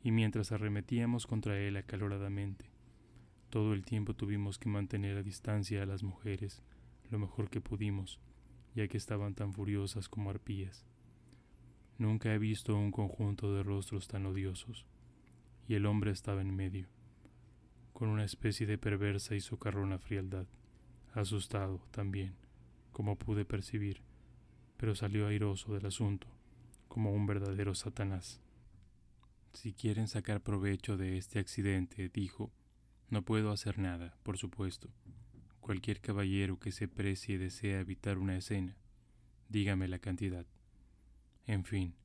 Y 0.03 0.11
mientras 0.11 0.53
arremetíamos 0.53 1.27
contra 1.27 1.59
él 1.59 1.77
acaloradamente, 1.77 2.67
todo 3.51 3.73
el 3.73 3.85
tiempo 3.85 4.15
tuvimos 4.15 4.59
que 4.59 4.69
mantener 4.69 5.17
a 5.17 5.23
distancia 5.23 5.83
a 5.83 5.87
las 5.87 6.03
mujeres 6.03 6.63
lo 7.11 7.19
mejor 7.19 7.51
que 7.51 7.61
pudimos, 7.61 8.19
ya 8.75 8.89
que 8.89 8.97
estaban 8.97 9.35
tan 9.35 9.53
furiosas 9.53 10.09
como 10.09 10.31
arpías. 10.31 10.85
Nunca 11.99 12.35
he 12.35 12.39
visto 12.39 12.77
un 12.77 12.91
conjunto 12.91 13.55
de 13.55 13.63
rostros 13.63 14.09
tan 14.09 14.27
odiosos, 14.27 14.85
y 15.69 15.75
el 15.75 15.87
hombre 15.87 16.11
estaba 16.11 16.43
en 16.43 16.55
medio, 16.55 16.89
con 17.93 18.09
una 18.09 18.25
especie 18.25 18.67
de 18.67 18.79
perversa 18.79 19.37
y 19.37 19.41
socarrona 19.41 19.99
frialdad, 19.99 20.47
asustado 21.13 21.81
también, 21.93 22.35
como 22.91 23.17
pude 23.17 23.45
percibir, 23.45 24.03
pero 24.77 24.95
salió 24.97 25.29
airoso 25.29 25.73
del 25.73 25.87
asunto, 25.87 26.27
como 26.95 27.11
un 27.11 27.27
verdadero 27.27 27.75
Satanás. 27.75 28.41
Si 29.53 29.73
quieren 29.73 30.07
sacar 30.07 30.41
provecho 30.45 30.97
de 30.97 31.19
este 31.19 31.41
accidente, 31.41 32.09
dijo, 32.09 32.53
no 33.11 33.25
puedo 33.25 33.51
hacer 33.51 33.81
nada, 33.81 34.17
por 34.23 34.39
supuesto. 34.39 34.91
Cualquier 35.59 36.01
caballero 36.01 36.61
que 36.61 36.71
se 36.71 36.87
precie 36.87 37.37
desea 37.37 37.81
evitar 37.81 38.17
una 38.19 38.37
escena, 38.37 38.77
dígame 39.49 39.89
la 39.89 39.99
cantidad. 39.99 40.47
En 41.49 41.65
fin, 41.65 41.97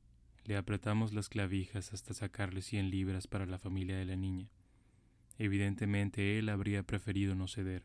le 0.46 0.58
apretamos 0.58 1.14
las 1.14 1.30
clavijas 1.30 1.94
hasta 1.94 2.16
sacarle 2.16 2.64
cien 2.64 2.90
libras 2.90 3.28
para 3.28 3.46
la 3.46 3.60
familia 3.60 3.96
de 3.96 4.06
la 4.06 4.16
niña. 4.16 4.50
Evidentemente 5.38 6.40
él 6.40 6.50
habría 6.50 6.82
preferido 6.82 7.36
no 7.36 7.48
ceder, 7.48 7.84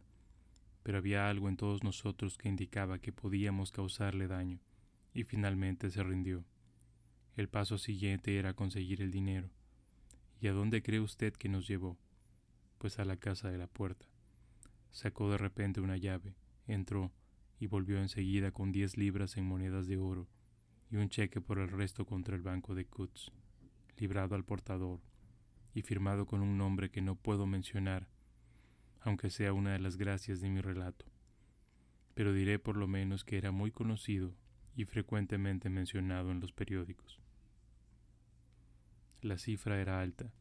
pero 0.82 0.96
había 0.96 1.28
algo 1.28 1.50
en 1.50 1.58
todos 1.58 1.84
nosotros 1.84 2.38
que 2.38 2.49
indicaba 2.49 2.99
que 2.99 3.12
podíamos 3.12 3.73
causarle 3.73 4.26
daño, 4.26 4.58
y 5.12 5.25
finalmente 5.25 5.90
se 5.90 6.02
rindió. 6.02 6.46
El 7.36 7.48
paso 7.48 7.78
siguiente 7.78 8.38
era 8.38 8.54
conseguir 8.54 9.02
el 9.02 9.10
dinero. 9.10 9.50
¿Y 10.40 10.46
a 10.46 10.52
dónde 10.52 10.84
cree 10.84 11.00
usted 11.00 11.32
que 11.32 11.48
nos 11.48 11.66
llevó? 11.66 11.98
Pues 12.78 13.00
a 13.00 13.04
la 13.04 13.16
casa 13.16 13.50
de 13.50 13.58
la 13.58 13.66
puerta. 13.66 14.06
Sacó 14.92 15.28
de 15.28 15.38
repente 15.38 15.80
una 15.80 15.96
llave, 15.96 16.36
entró 16.68 17.12
y 17.58 17.66
volvió 17.66 17.98
enseguida 18.00 18.52
con 18.52 18.70
diez 18.70 18.96
libras 18.96 19.36
en 19.36 19.46
monedas 19.46 19.88
de 19.88 19.96
oro 19.96 20.28
y 20.92 20.96
un 20.96 21.08
cheque 21.08 21.40
por 21.40 21.58
el 21.58 21.68
resto 21.68 22.06
contra 22.06 22.36
el 22.36 22.42
banco 22.42 22.76
de 22.76 22.86
Cutts, 22.86 23.32
librado 23.96 24.36
al 24.36 24.44
portador 24.44 25.00
y 25.74 25.82
firmado 25.82 26.26
con 26.26 26.40
un 26.40 26.56
nombre 26.56 26.92
que 26.92 27.02
no 27.02 27.16
puedo 27.16 27.46
mencionar, 27.46 28.06
aunque 29.00 29.30
sea 29.30 29.52
una 29.52 29.72
de 29.72 29.80
las 29.80 29.96
gracias 29.96 30.40
de 30.40 30.50
mi 30.50 30.60
relato. 30.60 31.06
Pero 32.14 32.32
diré 32.32 32.60
por 32.60 32.76
lo 32.76 32.86
menos 32.86 33.24
que 33.24 33.38
era 33.38 33.50
muy 33.50 33.72
conocido 33.72 34.36
y 34.76 34.85
frecuentemente 34.85 35.69
mencionado 35.69 36.31
en 36.31 36.40
los 36.40 36.52
periódicos. 36.52 37.21
La 39.23 39.38
cifra 39.38 39.81
era 39.81 40.00
alta, 40.00 40.33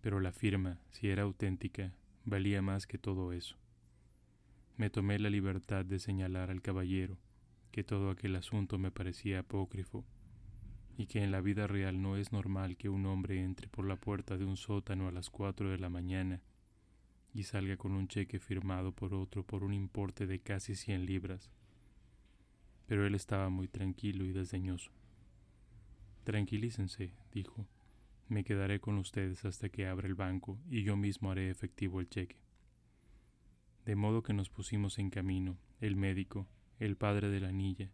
pero 0.00 0.20
la 0.20 0.32
firma, 0.32 0.78
si 0.90 1.08
era 1.08 1.22
auténtica, 1.22 1.92
valía 2.24 2.62
más 2.62 2.86
que 2.86 2.98
todo 2.98 3.32
eso. 3.32 3.56
Me 4.76 4.90
tomé 4.90 5.18
la 5.18 5.30
libertad 5.30 5.84
de 5.84 5.98
señalar 5.98 6.50
al 6.50 6.62
caballero 6.62 7.18
que 7.70 7.84
todo 7.84 8.10
aquel 8.10 8.36
asunto 8.36 8.78
me 8.78 8.90
parecía 8.90 9.40
apócrifo, 9.40 10.04
y 10.96 11.06
que 11.06 11.22
en 11.22 11.30
la 11.30 11.40
vida 11.40 11.66
real 11.66 12.02
no 12.02 12.16
es 12.16 12.32
normal 12.32 12.76
que 12.76 12.88
un 12.88 13.06
hombre 13.06 13.42
entre 13.42 13.68
por 13.68 13.86
la 13.86 13.96
puerta 13.96 14.36
de 14.36 14.44
un 14.44 14.56
sótano 14.56 15.08
a 15.08 15.12
las 15.12 15.30
cuatro 15.30 15.70
de 15.70 15.78
la 15.78 15.88
mañana 15.88 16.42
y 17.34 17.44
salga 17.44 17.76
con 17.76 17.92
un 17.92 18.08
cheque 18.08 18.38
firmado 18.38 18.92
por 18.92 19.14
otro 19.14 19.42
por 19.42 19.64
un 19.64 19.72
importe 19.72 20.26
de 20.26 20.40
casi 20.40 20.74
cien 20.74 21.06
libras. 21.06 21.50
Pero 22.92 23.06
él 23.06 23.14
estaba 23.14 23.48
muy 23.48 23.68
tranquilo 23.68 24.22
y 24.26 24.32
desdeñoso. 24.32 24.90
Tranquilícense, 26.24 27.14
dijo. 27.32 27.66
Me 28.28 28.44
quedaré 28.44 28.80
con 28.80 28.98
ustedes 28.98 29.46
hasta 29.46 29.70
que 29.70 29.86
abra 29.86 30.06
el 30.06 30.14
banco 30.14 30.58
y 30.68 30.82
yo 30.82 30.94
mismo 30.94 31.30
haré 31.30 31.48
efectivo 31.48 32.00
el 32.00 32.10
cheque. 32.10 32.36
De 33.86 33.96
modo 33.96 34.22
que 34.22 34.34
nos 34.34 34.50
pusimos 34.50 34.98
en 34.98 35.08
camino, 35.08 35.56
el 35.80 35.96
médico, 35.96 36.46
el 36.80 36.98
padre 36.98 37.30
de 37.30 37.40
la 37.40 37.50
niña, 37.50 37.90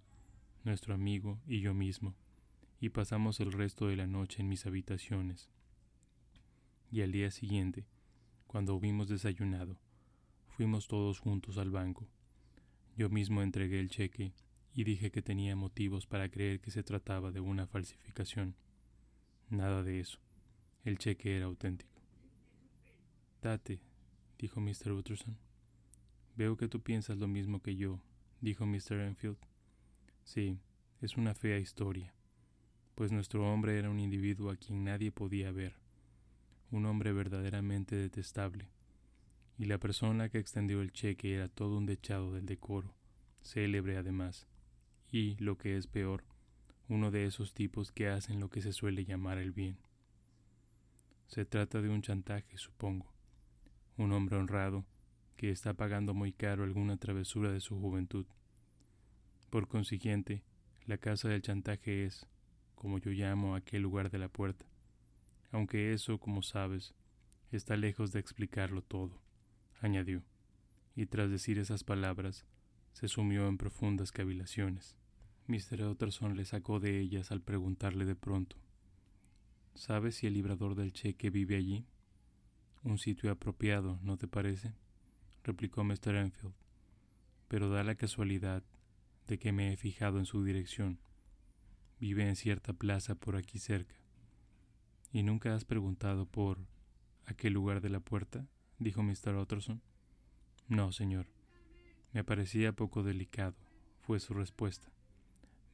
nuestro 0.64 0.94
amigo 0.94 1.38
y 1.46 1.60
yo 1.60 1.74
mismo, 1.74 2.16
y 2.80 2.88
pasamos 2.88 3.38
el 3.38 3.52
resto 3.52 3.86
de 3.86 3.94
la 3.94 4.08
noche 4.08 4.42
en 4.42 4.48
mis 4.48 4.66
habitaciones. 4.66 5.48
Y 6.90 7.02
al 7.02 7.12
día 7.12 7.30
siguiente, 7.30 7.86
cuando 8.48 8.74
hubimos 8.74 9.06
desayunado, 9.06 9.78
fuimos 10.48 10.88
todos 10.88 11.20
juntos 11.20 11.56
al 11.56 11.70
banco. 11.70 12.08
Yo 12.96 13.08
mismo 13.10 13.42
entregué 13.42 13.78
el 13.78 13.90
cheque 13.90 14.32
y 14.75 14.84
dije 14.84 15.10
que 15.10 15.22
tenía 15.22 15.56
motivos 15.56 16.06
para 16.06 16.28
creer 16.28 16.60
que 16.60 16.70
se 16.70 16.82
trataba 16.82 17.32
de 17.32 17.40
una 17.40 17.66
falsificación. 17.66 18.54
Nada 19.50 19.82
de 19.82 20.00
eso. 20.00 20.18
El 20.84 20.98
cheque 20.98 21.37
era 21.37 21.46
auténtico. 21.46 22.00
Date, 23.42 23.80
dijo 24.38 24.60
Mr. 24.60 24.92
Utterson. 24.92 25.37
Veo 26.37 26.56
que 26.56 26.68
tú 26.68 26.80
piensas 26.80 27.18
lo 27.18 27.28
mismo 27.28 27.60
que 27.60 27.76
yo 27.76 28.00
dijo 28.40 28.66
Mr. 28.66 29.00
Enfield. 29.00 29.38
Sí, 30.25 30.58
es 31.00 31.16
una 31.16 31.34
fea 31.34 31.58
historia, 31.58 32.14
pues 32.94 33.12
nuestro 33.12 33.50
hombre 33.50 33.78
era 33.78 33.90
un 33.90 34.00
individuo 34.00 34.50
a 34.50 34.56
quien 34.56 34.84
nadie 34.84 35.12
podía 35.12 35.52
ver, 35.52 35.76
un 36.70 36.87
hombre 36.87 37.12
verdaderamente 37.12 37.96
detestable, 37.96 38.68
y 39.56 39.64
la 39.64 39.78
persona 39.78 40.28
que 40.28 40.38
extendió 40.38 40.80
el 40.80 40.92
cheque 40.92 41.34
era 41.34 41.48
todo 41.48 41.78
un 41.78 41.87
dechado 41.87 42.32
del 42.32 42.46
decoro, 42.46 42.94
célebre 43.42 43.96
además, 43.96 44.46
y, 45.10 45.36
lo 45.36 45.56
que 45.56 45.76
es 45.76 45.86
peor, 45.86 46.24
uno 46.88 47.10
de 47.10 47.26
esos 47.26 47.54
tipos 47.54 47.92
que 47.92 48.08
hacen 48.08 48.40
lo 48.40 48.50
que 48.50 48.62
se 48.62 48.72
suele 48.72 49.04
llamar 49.04 49.38
el 49.38 49.52
bien. 49.52 49.78
Se 51.26 51.44
trata 51.44 51.82
de 51.82 51.88
un 51.88 52.02
chantaje, 52.02 52.56
supongo, 52.56 53.12
un 53.96 54.12
hombre 54.12 54.36
honrado, 54.36 54.84
que 55.36 55.50
está 55.50 55.74
pagando 55.74 56.14
muy 56.14 56.32
caro 56.32 56.64
alguna 56.64 56.96
travesura 56.96 57.52
de 57.52 57.60
su 57.60 57.78
juventud. 57.78 58.26
Por 59.50 59.68
consiguiente, 59.68 60.42
la 60.86 60.98
casa 60.98 61.28
del 61.28 61.42
chantaje 61.42 62.04
es, 62.04 62.26
como 62.74 62.98
yo 62.98 63.10
llamo 63.10 63.54
aquel 63.54 63.82
lugar 63.82 64.10
de 64.10 64.18
la 64.18 64.28
puerta, 64.28 64.66
aunque 65.50 65.92
eso, 65.92 66.18
como 66.18 66.42
sabes, 66.42 66.94
está 67.50 67.76
lejos 67.76 68.12
de 68.12 68.20
explicarlo 68.20 68.82
todo, 68.82 69.20
añadió, 69.80 70.22
y 70.96 71.06
tras 71.06 71.30
decir 71.30 71.58
esas 71.58 71.84
palabras, 71.84 72.44
se 72.98 73.06
sumió 73.06 73.46
en 73.46 73.58
profundas 73.58 74.10
cavilaciones. 74.10 74.96
Mr. 75.46 75.84
Utterson 75.84 76.36
le 76.36 76.44
sacó 76.44 76.80
de 76.80 76.98
ellas 76.98 77.30
al 77.30 77.40
preguntarle 77.40 78.04
de 78.04 78.16
pronto, 78.16 78.56
¿Sabes 79.76 80.16
si 80.16 80.26
el 80.26 80.34
librador 80.34 80.74
del 80.74 80.92
cheque 80.92 81.30
vive 81.30 81.54
allí? 81.54 81.86
Un 82.82 82.98
sitio 82.98 83.30
apropiado, 83.30 84.00
¿no 84.02 84.16
te 84.16 84.26
parece? 84.26 84.74
replicó 85.44 85.84
Mr. 85.84 86.16
Enfield. 86.16 86.54
Pero 87.46 87.70
da 87.70 87.84
la 87.84 87.94
casualidad 87.94 88.64
de 89.28 89.38
que 89.38 89.52
me 89.52 89.72
he 89.72 89.76
fijado 89.76 90.18
en 90.18 90.26
su 90.26 90.42
dirección. 90.42 90.98
Vive 92.00 92.28
en 92.28 92.34
cierta 92.34 92.72
plaza 92.72 93.14
por 93.14 93.36
aquí 93.36 93.60
cerca. 93.60 93.94
¿Y 95.12 95.22
nunca 95.22 95.54
has 95.54 95.64
preguntado 95.64 96.26
por 96.26 96.66
aquel 97.26 97.52
lugar 97.52 97.80
de 97.80 97.90
la 97.90 98.00
puerta? 98.00 98.48
dijo 98.80 99.04
Mr. 99.04 99.36
Utterson. 99.36 99.82
No, 100.66 100.90
señor. 100.90 101.38
Me 102.12 102.24
parecía 102.24 102.72
poco 102.72 103.02
delicado, 103.02 103.54
fue 104.00 104.18
su 104.18 104.34
respuesta. 104.34 104.90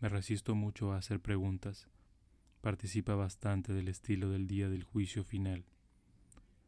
Me 0.00 0.08
resisto 0.08 0.54
mucho 0.54 0.92
a 0.92 0.98
hacer 0.98 1.20
preguntas. 1.20 1.88
Participa 2.60 3.14
bastante 3.14 3.72
del 3.72 3.88
estilo 3.88 4.30
del 4.30 4.46
día 4.46 4.68
del 4.68 4.82
juicio 4.82 5.22
final. 5.22 5.64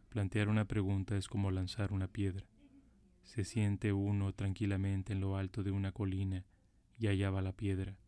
Plantear 0.08 0.48
una 0.48 0.66
pregunta 0.66 1.16
es 1.16 1.26
como 1.28 1.50
lanzar 1.50 1.92
una 1.92 2.06
piedra. 2.06 2.46
Se 3.24 3.44
siente 3.44 3.92
uno 3.92 4.32
tranquilamente 4.32 5.12
en 5.12 5.20
lo 5.20 5.36
alto 5.36 5.62
de 5.64 5.72
una 5.72 5.90
colina 5.90 6.44
y 6.98 7.08
allá 7.08 7.30
va 7.30 7.42
la 7.42 7.52
piedra, 7.52 7.98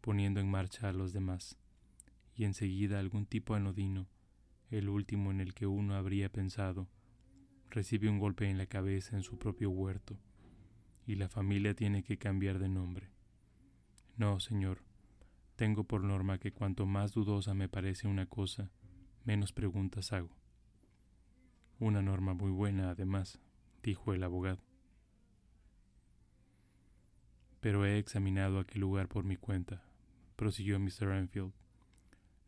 poniendo 0.00 0.40
en 0.40 0.50
marcha 0.50 0.88
a 0.88 0.92
los 0.92 1.12
demás, 1.12 1.58
y 2.34 2.44
enseguida 2.44 3.00
algún 3.00 3.26
tipo 3.26 3.54
anodino, 3.54 4.06
el 4.70 4.88
último 4.88 5.30
en 5.30 5.40
el 5.40 5.54
que 5.54 5.66
uno 5.66 5.94
habría 5.94 6.30
pensado, 6.30 6.88
recibe 7.70 8.08
un 8.08 8.18
golpe 8.18 8.48
en 8.48 8.58
la 8.58 8.66
cabeza 8.66 9.16
en 9.16 9.22
su 9.22 9.38
propio 9.38 9.70
huerto, 9.70 10.18
y 11.08 11.14
la 11.14 11.30
familia 11.30 11.74
tiene 11.74 12.02
que 12.02 12.18
cambiar 12.18 12.58
de 12.58 12.68
nombre. 12.68 13.08
No, 14.18 14.40
señor, 14.40 14.82
tengo 15.56 15.84
por 15.84 16.04
norma 16.04 16.36
que 16.36 16.52
cuanto 16.52 16.84
más 16.84 17.12
dudosa 17.12 17.54
me 17.54 17.66
parece 17.66 18.06
una 18.06 18.26
cosa, 18.26 18.70
menos 19.24 19.54
preguntas 19.54 20.12
hago. 20.12 20.36
Una 21.78 22.02
norma 22.02 22.34
muy 22.34 22.50
buena, 22.50 22.90
además, 22.90 23.40
dijo 23.82 24.12
el 24.12 24.22
abogado. 24.22 24.62
Pero 27.60 27.86
he 27.86 27.96
examinado 27.96 28.58
aquel 28.58 28.82
lugar 28.82 29.08
por 29.08 29.24
mi 29.24 29.36
cuenta, 29.36 29.82
prosiguió 30.36 30.78
Mr. 30.78 31.12
Enfield. 31.12 31.54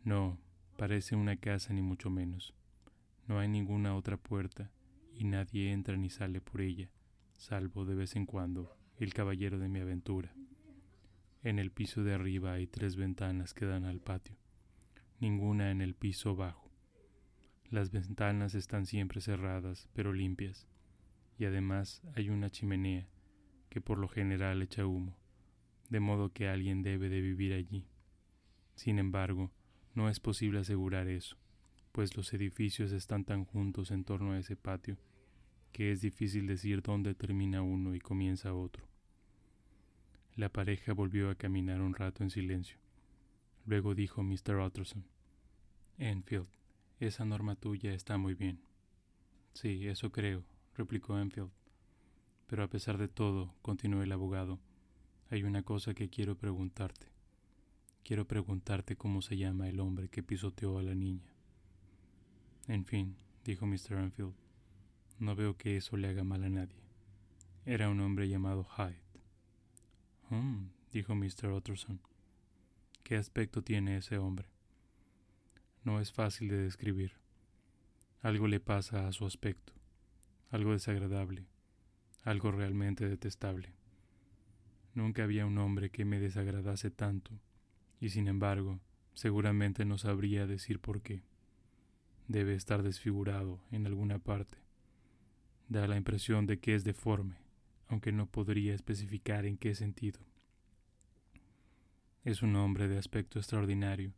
No, 0.05 0.39
parece 0.77 1.17
una 1.17 1.37
casa 1.37 1.73
ni 1.73 1.81
mucho 1.81 2.11
menos. 2.11 2.53
No 3.27 3.39
hay 3.39 3.49
ninguna 3.49 3.97
otra 3.97 4.19
puerta 4.19 4.71
y 5.15 5.25
nadie 5.25 5.73
entra 5.73 5.97
ni 5.97 6.11
sale 6.11 6.43
por 6.43 6.61
ella, 6.61 6.91
salvo 7.41 7.87
de 7.87 7.95
vez 7.95 8.17
en 8.17 8.27
cuando 8.27 8.77
el 8.99 9.15
caballero 9.15 9.59
de 9.59 9.71
mi 9.71 9.81
aventura. 9.81 10.35
En 11.43 11.59
el 11.59 11.71
piso 11.71 12.05
de 12.05 12.13
arriba 12.13 12.53
hay 12.53 12.67
tres 12.67 12.97
ventanas 12.97 13.55
que 13.55 13.65
dan 13.65 13.87
al 13.87 14.01
patio, 14.01 14.37
ninguna 15.21 15.71
en 15.71 15.81
el 15.81 15.95
piso 15.95 16.37
bajo. 16.37 16.71
Las 17.71 17.93
ventanas 17.93 18.55
están 18.55 18.85
siempre 18.85 19.23
cerradas, 19.23 19.89
pero 19.95 20.13
limpias, 20.13 20.69
y 21.39 21.47
además 21.47 22.03
hay 22.15 22.29
una 22.29 22.51
chimenea 22.51 23.09
que 23.71 23.81
por 23.81 23.97
lo 23.97 24.09
general 24.09 24.61
echa 24.61 24.85
humo, 24.85 25.17
de 25.89 26.01
modo 26.01 26.35
que 26.35 26.47
alguien 26.47 26.83
debe 26.83 27.09
de 27.09 27.23
vivir 27.23 27.55
allí. 27.55 27.87
Sin 28.75 28.99
embargo, 28.99 29.51
no 29.95 30.11
es 30.11 30.21
posible 30.21 30.59
asegurar 30.59 31.09
eso, 31.09 31.39
pues 31.93 32.19
los 32.19 32.35
edificios 32.35 32.93
están 32.93 33.25
tan 33.25 33.47
juntos 33.47 33.93
en 33.93 34.05
torno 34.05 34.33
a 34.33 34.39
ese 34.39 34.57
patio 34.57 34.99
que 35.73 35.93
es 35.93 36.01
difícil 36.01 36.47
decir 36.47 36.83
dónde 36.83 37.15
termina 37.15 37.63
uno 37.63 37.95
y 37.95 38.01
comienza 38.01 38.55
otro. 38.55 38.87
La 40.37 40.49
pareja 40.49 40.93
volvió 40.93 41.31
a 41.31 41.35
caminar 41.35 41.81
un 41.81 41.95
rato 41.95 42.23
en 42.23 42.31
silencio. 42.31 42.79
Luego 43.67 43.95
dijo 43.95 44.23
Mr. 44.23 44.57
Utterson, 44.57 45.05
Enfield, 45.99 46.49
esa 46.99 47.25
norma 47.25 47.57
tuya 47.57 47.93
está 47.93 48.17
muy 48.17 48.35
bien. 48.35 48.61
Sí, 49.53 49.87
eso 49.87 50.11
creo, 50.11 50.45
replicó 50.75 51.19
Enfield. 51.19 51.51
Pero 52.47 52.65
a 52.65 52.69
pesar 52.69 52.99
de 52.99 53.09
todo, 53.09 53.55
continuó 53.63 54.03
el 54.03 54.13
abogado, 54.13 54.59
hay 55.31 55.45
una 55.45 55.63
cosa 55.63 55.95
que 55.95 56.09
quiero 56.09 56.37
preguntarte. 56.37 57.07
Quiero 58.03 58.27
preguntarte 58.27 58.97
cómo 58.97 59.23
se 59.23 59.37
llama 59.37 59.69
el 59.69 59.79
hombre 59.79 60.09
que 60.09 60.23
pisoteó 60.23 60.79
a 60.79 60.83
la 60.83 60.95
niña. 60.95 61.33
En 62.67 62.85
fin, 62.85 63.17
dijo 63.45 63.67
Mr. 63.67 63.99
Enfield, 63.99 64.35
no 65.21 65.37
veo 65.37 65.57
que 65.57 65.77
eso 65.77 65.97
le 65.97 66.09
haga 66.09 66.25
mal 66.25 66.43
a 66.45 66.49
nadie. 66.49 66.83
Era 67.67 67.91
un 67.91 68.01
hombre 68.01 68.29
llamado 68.29 68.65
Hyde. 68.65 69.03
Hmm, 70.31 70.71
dijo 70.93 71.15
Mr. 71.15 71.53
Utterson. 71.53 72.01
¿Qué 73.03 73.17
aspecto 73.17 73.63
tiene 73.63 73.99
ese 73.99 74.17
hombre? 74.17 74.49
No 75.85 76.01
es 76.01 76.11
fácil 76.11 76.49
de 76.49 76.57
describir. 76.57 77.13
Algo 78.23 78.49
le 78.49 78.61
pasa 78.61 79.09
a 79.09 79.13
su 79.13 79.27
aspecto, 79.27 79.73
algo 80.51 80.73
desagradable, 80.73 81.47
algo 82.23 82.51
realmente 82.51 83.09
detestable. 83.09 83.75
Nunca 84.95 85.25
había 85.25 85.47
un 85.47 85.59
hombre 85.59 85.91
que 85.91 86.05
me 86.05 86.19
desagradase 86.19 86.91
tanto, 86.91 87.31
y 88.01 88.11
sin 88.11 88.27
embargo, 88.27 88.81
seguramente 89.15 89.85
no 89.85 89.99
sabría 89.99 90.47
decir 90.47 90.81
por 90.81 91.03
qué. 91.03 91.23
Debe 92.29 92.55
estar 92.55 92.83
desfigurado 92.83 93.61
en 93.71 93.87
alguna 93.87 94.19
parte. 94.19 94.59
Da 95.71 95.87
la 95.87 95.97
impresión 95.97 96.47
de 96.47 96.59
que 96.59 96.75
es 96.75 96.83
deforme, 96.83 97.37
aunque 97.87 98.11
no 98.11 98.27
podría 98.27 98.75
especificar 98.75 99.47
en 99.47 99.57
qué 99.57 99.77
sentido. 99.77 100.19
Es 102.25 102.43
un 102.43 102.57
hombre 102.57 102.89
de 102.89 102.99
aspecto 102.99 103.39
extraordinario, 103.39 104.13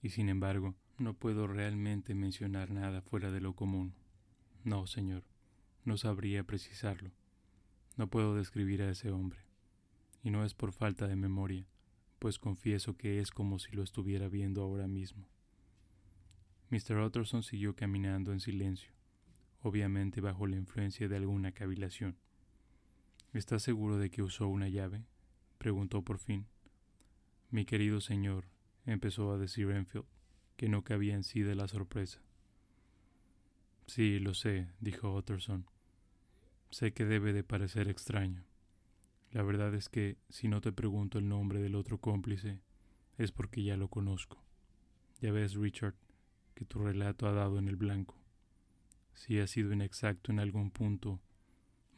y 0.00 0.10
sin 0.10 0.28
embargo, 0.28 0.76
no 0.96 1.14
puedo 1.14 1.48
realmente 1.48 2.14
mencionar 2.14 2.70
nada 2.70 3.02
fuera 3.02 3.32
de 3.32 3.40
lo 3.40 3.56
común. 3.56 3.94
No, 4.62 4.86
señor, 4.86 5.24
no 5.84 5.96
sabría 5.96 6.44
precisarlo. 6.44 7.10
No 7.96 8.06
puedo 8.06 8.36
describir 8.36 8.80
a 8.82 8.90
ese 8.90 9.10
hombre. 9.10 9.40
Y 10.22 10.30
no 10.30 10.44
es 10.44 10.54
por 10.54 10.70
falta 10.70 11.08
de 11.08 11.16
memoria, 11.16 11.66
pues 12.20 12.38
confieso 12.38 12.96
que 12.96 13.18
es 13.18 13.32
como 13.32 13.58
si 13.58 13.72
lo 13.72 13.82
estuviera 13.82 14.28
viendo 14.28 14.62
ahora 14.62 14.86
mismo. 14.86 15.26
Mr. 16.70 17.00
Utterson 17.00 17.42
siguió 17.42 17.74
caminando 17.74 18.32
en 18.32 18.38
silencio, 18.38 18.95
obviamente 19.62 20.20
bajo 20.20 20.46
la 20.46 20.56
influencia 20.56 21.08
de 21.08 21.16
alguna 21.16 21.52
cavilación. 21.52 22.16
¿Estás 23.32 23.62
seguro 23.62 23.98
de 23.98 24.10
que 24.10 24.22
usó 24.22 24.48
una 24.48 24.68
llave? 24.68 25.04
preguntó 25.58 26.02
por 26.02 26.18
fin. 26.18 26.46
Mi 27.50 27.64
querido 27.64 28.00
señor, 28.00 28.46
empezó 28.86 29.32
a 29.32 29.38
decir 29.38 29.70
Enfield, 29.70 30.06
que 30.56 30.68
no 30.68 30.82
cabía 30.84 31.14
en 31.14 31.22
sí 31.22 31.40
de 31.40 31.54
la 31.54 31.68
sorpresa. 31.68 32.22
Sí, 33.86 34.18
lo 34.18 34.34
sé, 34.34 34.68
dijo 34.80 35.14
Utterson. 35.14 35.66
Sé 36.70 36.92
que 36.92 37.04
debe 37.04 37.32
de 37.32 37.44
parecer 37.44 37.88
extraño. 37.88 38.44
La 39.30 39.42
verdad 39.42 39.74
es 39.74 39.88
que 39.88 40.16
si 40.28 40.48
no 40.48 40.60
te 40.60 40.72
pregunto 40.72 41.18
el 41.18 41.28
nombre 41.28 41.60
del 41.60 41.74
otro 41.74 41.98
cómplice, 41.98 42.60
es 43.18 43.32
porque 43.32 43.62
ya 43.62 43.76
lo 43.76 43.88
conozco. 43.88 44.42
Ya 45.20 45.30
ves, 45.30 45.54
Richard, 45.54 45.94
que 46.54 46.64
tu 46.64 46.80
relato 46.80 47.26
ha 47.28 47.32
dado 47.32 47.58
en 47.58 47.68
el 47.68 47.76
blanco. 47.76 48.15
Si 49.16 49.40
ha 49.40 49.46
sido 49.48 49.72
inexacto 49.72 50.30
en 50.30 50.38
algún 50.38 50.70
punto, 50.70 51.20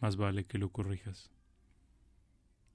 más 0.00 0.16
vale 0.16 0.44
que 0.44 0.56
lo 0.56 0.70
corrijas. 0.70 1.30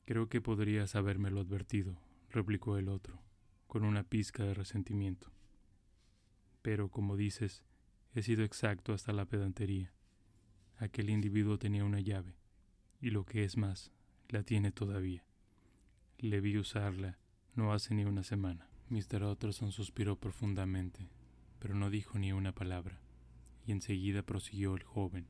Creo 0.05 0.27
que 0.27 0.41
podrías 0.41 0.95
habérmelo 0.95 1.39
advertido, 1.39 1.97
replicó 2.29 2.77
el 2.77 2.89
otro, 2.89 3.19
con 3.67 3.85
una 3.85 4.03
pizca 4.03 4.43
de 4.43 4.53
resentimiento. 4.53 5.31
Pero, 6.61 6.89
como 6.89 7.15
dices, 7.15 7.63
he 8.13 8.21
sido 8.21 8.43
exacto 8.43 8.93
hasta 8.93 9.13
la 9.13 9.25
pedantería. 9.25 9.93
Aquel 10.77 11.09
individuo 11.09 11.57
tenía 11.57 11.85
una 11.85 12.01
llave, 12.01 12.35
y 13.01 13.11
lo 13.11 13.25
que 13.25 13.45
es 13.45 13.57
más, 13.57 13.91
la 14.27 14.43
tiene 14.43 14.71
todavía. 14.71 15.25
Le 16.19 16.41
vi 16.41 16.57
usarla 16.57 17.17
no 17.55 17.71
hace 17.71 17.95
ni 17.95 18.03
una 18.03 18.23
semana. 18.23 18.67
Mr. 18.89 19.23
Utterson 19.23 19.71
suspiró 19.71 20.17
profundamente, 20.17 21.07
pero 21.59 21.75
no 21.75 21.89
dijo 21.89 22.19
ni 22.19 22.33
una 22.33 22.51
palabra, 22.51 22.99
y 23.65 23.71
enseguida 23.71 24.23
prosiguió 24.23 24.75
el 24.75 24.83
joven. 24.83 25.27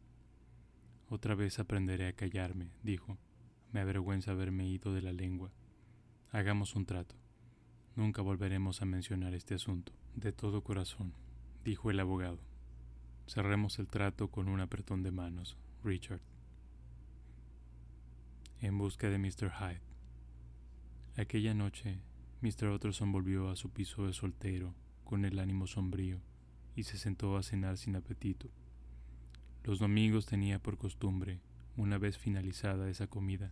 Otra 1.10 1.36
vez 1.36 1.60
aprenderé 1.60 2.08
a 2.08 2.14
callarme, 2.14 2.72
dijo. 2.82 3.18
Me 3.72 3.80
avergüenza 3.80 4.32
haberme 4.32 4.68
ido 4.68 4.94
de 4.94 5.02
la 5.02 5.14
lengua. 5.14 5.52
Hagamos 6.32 6.76
un 6.76 6.86
trato. 6.86 7.16
Nunca 7.96 8.22
volveremos 8.22 8.82
a 8.82 8.86
mencionar 8.86 9.34
este 9.34 9.56
asunto. 9.56 9.94
De 10.16 10.32
todo 10.32 10.64
corazón, 10.64 11.14
dijo 11.64 11.92
el 11.92 12.00
abogado. 12.00 12.40
Cerremos 13.28 13.80
el 13.80 13.88
trato 13.88 14.30
con 14.30 14.48
un 14.48 14.60
apretón 14.60 15.02
de 15.04 15.12
manos, 15.12 15.58
Richard. 15.84 16.22
En 18.60 18.78
busca 18.78 19.10
de 19.10 19.18
Mr. 19.18 19.52
Hyde. 19.52 19.82
Aquella 21.18 21.54
noche, 21.54 22.00
Mr. 22.42 22.70
Utterson 22.70 23.12
volvió 23.12 23.50
a 23.50 23.56
su 23.56 23.70
piso 23.72 24.06
de 24.06 24.14
soltero, 24.14 24.74
con 25.04 25.26
el 25.26 25.40
ánimo 25.40 25.68
sombrío 25.68 26.22
y 26.76 26.84
se 26.84 26.98
sentó 26.98 27.38
a 27.38 27.44
cenar 27.44 27.78
sin 27.78 27.96
apetito. 27.96 28.50
Los 29.64 29.80
domingos 29.80 30.26
tenía 30.26 30.60
por 30.60 30.78
costumbre, 30.78 31.40
una 31.78 31.98
vez 31.98 32.18
finalizada 32.18 32.90
esa 32.90 33.08
comida, 33.08 33.52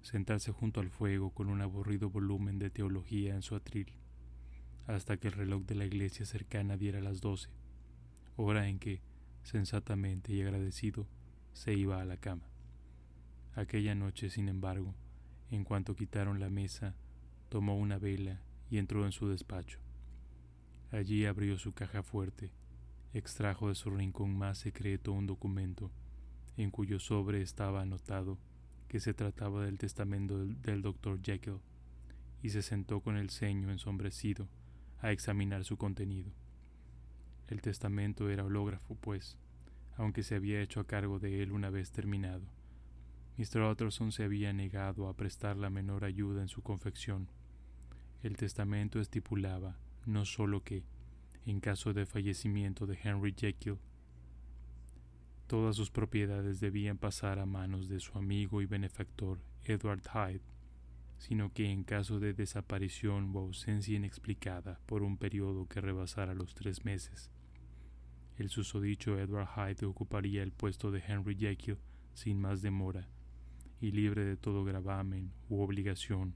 sentarse 0.00 0.50
junto 0.50 0.80
al 0.80 0.90
fuego 0.90 1.30
con 1.30 1.48
un 1.48 1.60
aburrido 1.60 2.10
volumen 2.10 2.58
de 2.58 2.70
teología 2.70 3.34
en 3.34 3.42
su 3.42 3.54
atril, 3.54 3.92
hasta 4.86 5.16
que 5.16 5.28
el 5.28 5.34
reloj 5.34 5.64
de 5.64 5.74
la 5.74 5.84
iglesia 5.84 6.26
cercana 6.26 6.76
diera 6.76 7.00
las 7.00 7.20
doce, 7.20 7.50
hora 8.36 8.68
en 8.68 8.78
que, 8.78 9.02
sensatamente 9.42 10.32
y 10.32 10.42
agradecido, 10.42 11.06
se 11.52 11.74
iba 11.74 12.00
a 12.00 12.04
la 12.04 12.16
cama. 12.16 12.48
Aquella 13.54 13.94
noche, 13.94 14.30
sin 14.30 14.48
embargo, 14.48 14.94
en 15.50 15.64
cuanto 15.64 15.94
quitaron 15.94 16.40
la 16.40 16.48
mesa, 16.48 16.94
tomó 17.50 17.76
una 17.76 17.98
vela 17.98 18.40
y 18.70 18.78
entró 18.78 19.04
en 19.04 19.12
su 19.12 19.28
despacho. 19.28 19.81
Allí 20.92 21.24
abrió 21.24 21.58
su 21.58 21.72
caja 21.72 22.02
fuerte, 22.02 22.52
extrajo 23.14 23.68
de 23.70 23.74
su 23.74 23.88
rincón 23.88 24.36
más 24.36 24.58
secreto 24.58 25.14
un 25.14 25.26
documento, 25.26 25.90
en 26.58 26.70
cuyo 26.70 26.98
sobre 26.98 27.40
estaba 27.40 27.80
anotado 27.80 28.38
que 28.88 29.00
se 29.00 29.14
trataba 29.14 29.64
del 29.64 29.78
testamento 29.78 30.44
del, 30.44 30.82
doctor 30.82 31.18
Jekyll, 31.22 31.60
y 32.42 32.50
se 32.50 32.60
sentó 32.60 33.00
con 33.00 33.16
el 33.16 33.30
ceño 33.30 33.72
ensombrecido 33.72 34.50
a 35.00 35.12
examinar 35.12 35.64
su 35.64 35.78
contenido. 35.78 36.30
El 37.48 37.62
testamento 37.62 38.28
era 38.28 38.44
hológrafo, 38.44 38.94
pues, 38.94 39.38
aunque 39.96 40.22
se 40.22 40.34
había 40.34 40.60
hecho 40.60 40.78
a 40.78 40.86
cargo 40.86 41.18
de 41.18 41.42
él 41.42 41.52
una 41.52 41.70
vez 41.70 41.90
terminado. 41.90 42.44
Mr. 43.38 43.62
Utterson 43.62 44.12
se 44.12 44.24
había 44.24 44.52
negado 44.52 45.08
a 45.08 45.16
prestar 45.16 45.56
la 45.56 45.70
menor 45.70 46.04
ayuda 46.04 46.42
en 46.42 46.48
su 46.48 46.60
confección. 46.60 47.28
El 48.22 48.36
testamento 48.36 49.00
estipulaba 49.00 49.78
no 50.06 50.24
sólo 50.24 50.62
que, 50.62 50.84
en 51.46 51.60
caso 51.60 51.92
de 51.92 52.06
fallecimiento 52.06 52.86
de 52.86 52.98
Henry 53.02 53.34
Jekyll, 53.36 53.78
todas 55.46 55.76
sus 55.76 55.90
propiedades 55.90 56.60
debían 56.60 56.98
pasar 56.98 57.38
a 57.38 57.46
manos 57.46 57.88
de 57.88 58.00
su 58.00 58.16
amigo 58.16 58.62
y 58.62 58.66
benefactor 58.66 59.40
Edward 59.64 60.02
Hyde, 60.02 60.42
sino 61.18 61.52
que 61.52 61.70
en 61.70 61.84
caso 61.84 62.18
de 62.18 62.32
desaparición 62.32 63.30
o 63.34 63.40
ausencia 63.40 63.96
inexplicada 63.96 64.80
por 64.86 65.02
un 65.02 65.18
periodo 65.18 65.66
que 65.66 65.80
rebasara 65.80 66.34
los 66.34 66.54
tres 66.54 66.84
meses, 66.84 67.30
el 68.38 68.48
susodicho 68.48 69.18
Edward 69.18 69.48
Hyde 69.54 69.86
ocuparía 69.86 70.42
el 70.42 70.52
puesto 70.52 70.90
de 70.90 71.02
Henry 71.06 71.36
Jekyll 71.36 71.78
sin 72.14 72.40
más 72.40 72.62
demora 72.62 73.08
y 73.80 73.90
libre 73.90 74.24
de 74.24 74.36
todo 74.36 74.64
gravamen 74.64 75.32
u 75.48 75.60
obligación, 75.60 76.34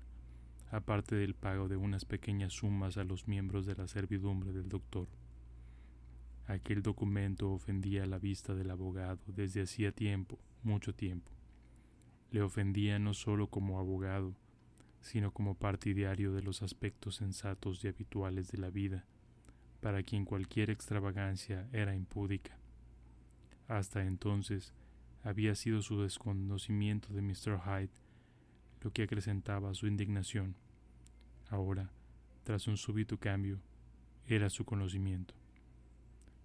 aparte 0.70 1.14
del 1.14 1.34
pago 1.34 1.68
de 1.68 1.76
unas 1.76 2.04
pequeñas 2.04 2.52
sumas 2.52 2.96
a 2.96 3.04
los 3.04 3.28
miembros 3.28 3.66
de 3.66 3.74
la 3.74 3.86
servidumbre 3.86 4.52
del 4.52 4.68
doctor. 4.68 5.08
Aquel 6.46 6.82
documento 6.82 7.50
ofendía 7.50 8.06
la 8.06 8.18
vista 8.18 8.54
del 8.54 8.70
abogado 8.70 9.20
desde 9.26 9.62
hacía 9.62 9.92
tiempo, 9.92 10.38
mucho 10.62 10.94
tiempo. 10.94 11.32
Le 12.30 12.42
ofendía 12.42 12.98
no 12.98 13.14
solo 13.14 13.48
como 13.48 13.78
abogado, 13.78 14.36
sino 15.00 15.32
como 15.32 15.54
partidario 15.54 16.32
de 16.32 16.42
los 16.42 16.62
aspectos 16.62 17.16
sensatos 17.16 17.84
y 17.84 17.88
habituales 17.88 18.50
de 18.50 18.58
la 18.58 18.70
vida, 18.70 19.06
para 19.80 20.02
quien 20.02 20.24
cualquier 20.24 20.70
extravagancia 20.70 21.68
era 21.72 21.94
impúdica. 21.94 22.58
Hasta 23.68 24.04
entonces, 24.04 24.72
había 25.22 25.54
sido 25.56 25.82
su 25.82 26.00
desconocimiento 26.00 27.12
de 27.12 27.22
Mr. 27.22 27.60
Hyde 27.64 28.05
lo 28.86 28.92
que 28.92 29.02
acrecentaba 29.02 29.74
su 29.74 29.88
indignación. 29.88 30.54
Ahora, 31.50 31.90
tras 32.44 32.68
un 32.68 32.76
súbito 32.76 33.18
cambio, 33.18 33.58
era 34.28 34.48
su 34.48 34.64
conocimiento. 34.64 35.34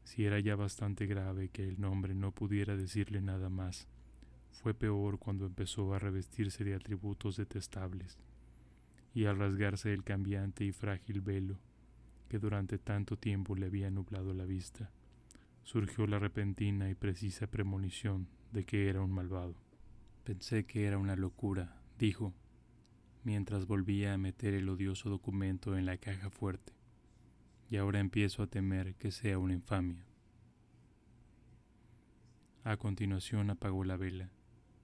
Si 0.06 0.25
era 0.25 0.39
ya 0.39 0.56
bastante 0.56 1.06
grave 1.06 1.49
que 1.49 1.67
el 1.67 1.80
nombre 1.80 2.15
no 2.15 2.32
pudiera 2.32 2.75
decirle 2.75 3.21
nada 3.21 3.49
más, 3.49 3.88
fue 4.49 4.73
peor 4.73 5.19
cuando 5.19 5.45
empezó 5.45 5.93
a 5.93 5.99
revestirse 5.99 6.63
de 6.63 6.73
atributos 6.73 7.38
detestables, 7.38 8.17
y 9.13 9.25
al 9.25 9.38
rasgarse 9.38 9.93
el 9.93 10.04
cambiante 10.04 10.65
y 10.65 10.71
frágil 10.71 11.21
velo 11.21 11.60
que 12.27 12.39
durante 12.39 12.80
tanto 12.80 13.17
tiempo 13.17 13.54
le 13.54 13.67
había 13.67 13.91
nublado 13.91 14.34
la 14.34 14.45
vista, 14.45 14.89
surgió 15.62 16.08
la 16.08 16.17
repentina 16.17 16.89
y 16.89 16.95
precisa 16.95 17.45
premonición 17.45 18.27
de 18.51 18.65
que 18.65 18.89
era 18.89 18.99
un 18.99 19.12
malvado. 19.12 19.54
Pensé 20.23 20.65
que 20.65 20.88
era 20.88 20.97
una 20.97 21.15
locura, 21.15 21.81
dijo, 22.01 22.33
mientras 23.23 23.67
volvía 23.67 24.15
a 24.15 24.17
meter 24.17 24.55
el 24.55 24.67
odioso 24.69 25.11
documento 25.11 25.77
en 25.77 25.85
la 25.85 25.97
caja 25.97 26.31
fuerte, 26.31 26.73
y 27.69 27.77
ahora 27.77 27.99
empiezo 27.99 28.41
a 28.41 28.47
temer 28.47 28.95
que 28.95 29.11
sea 29.11 29.37
una 29.37 29.53
infamia. 29.53 30.03
A 32.63 32.77
continuación 32.77 33.51
apagó 33.51 33.83
la 33.83 33.97
vela, 33.97 34.31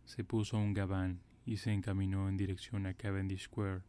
se 0.05 0.23
puso 0.23 0.59
un 0.59 0.75
gabán 0.75 1.23
y 1.43 1.57
se 1.57 1.73
encaminó 1.73 2.29
en 2.29 2.37
dirección 2.37 2.85
a 2.85 2.93
Cavendish 2.93 3.45
Square, 3.45 3.81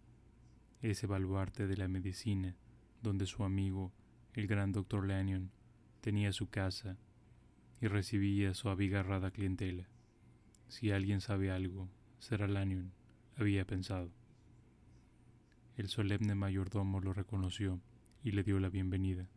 ese 0.80 1.06
baluarte 1.06 1.66
de 1.66 1.76
la 1.76 1.86
medicina 1.86 2.56
donde 3.02 3.26
su 3.26 3.44
amigo, 3.44 3.92
el 4.32 4.46
gran 4.46 4.72
doctor 4.72 5.06
Lanyon, 5.06 5.50
tenía 6.00 6.32
su 6.32 6.48
casa 6.48 6.96
y 7.82 7.88
recibía 7.88 8.54
su 8.54 8.70
abigarrada 8.70 9.30
clientela. 9.30 9.86
Si 10.68 10.92
alguien 10.92 11.20
sabe 11.20 11.50
algo, 11.50 11.90
será 12.20 12.48
Lanyon, 12.48 12.94
había 13.38 13.64
pensado. 13.64 14.10
El 15.76 15.88
solemne 15.88 16.34
mayordomo 16.34 17.00
lo 17.00 17.12
reconoció 17.12 17.80
y 18.24 18.32
le 18.32 18.42
dio 18.42 18.58
la 18.58 18.68
bienvenida. 18.68 19.28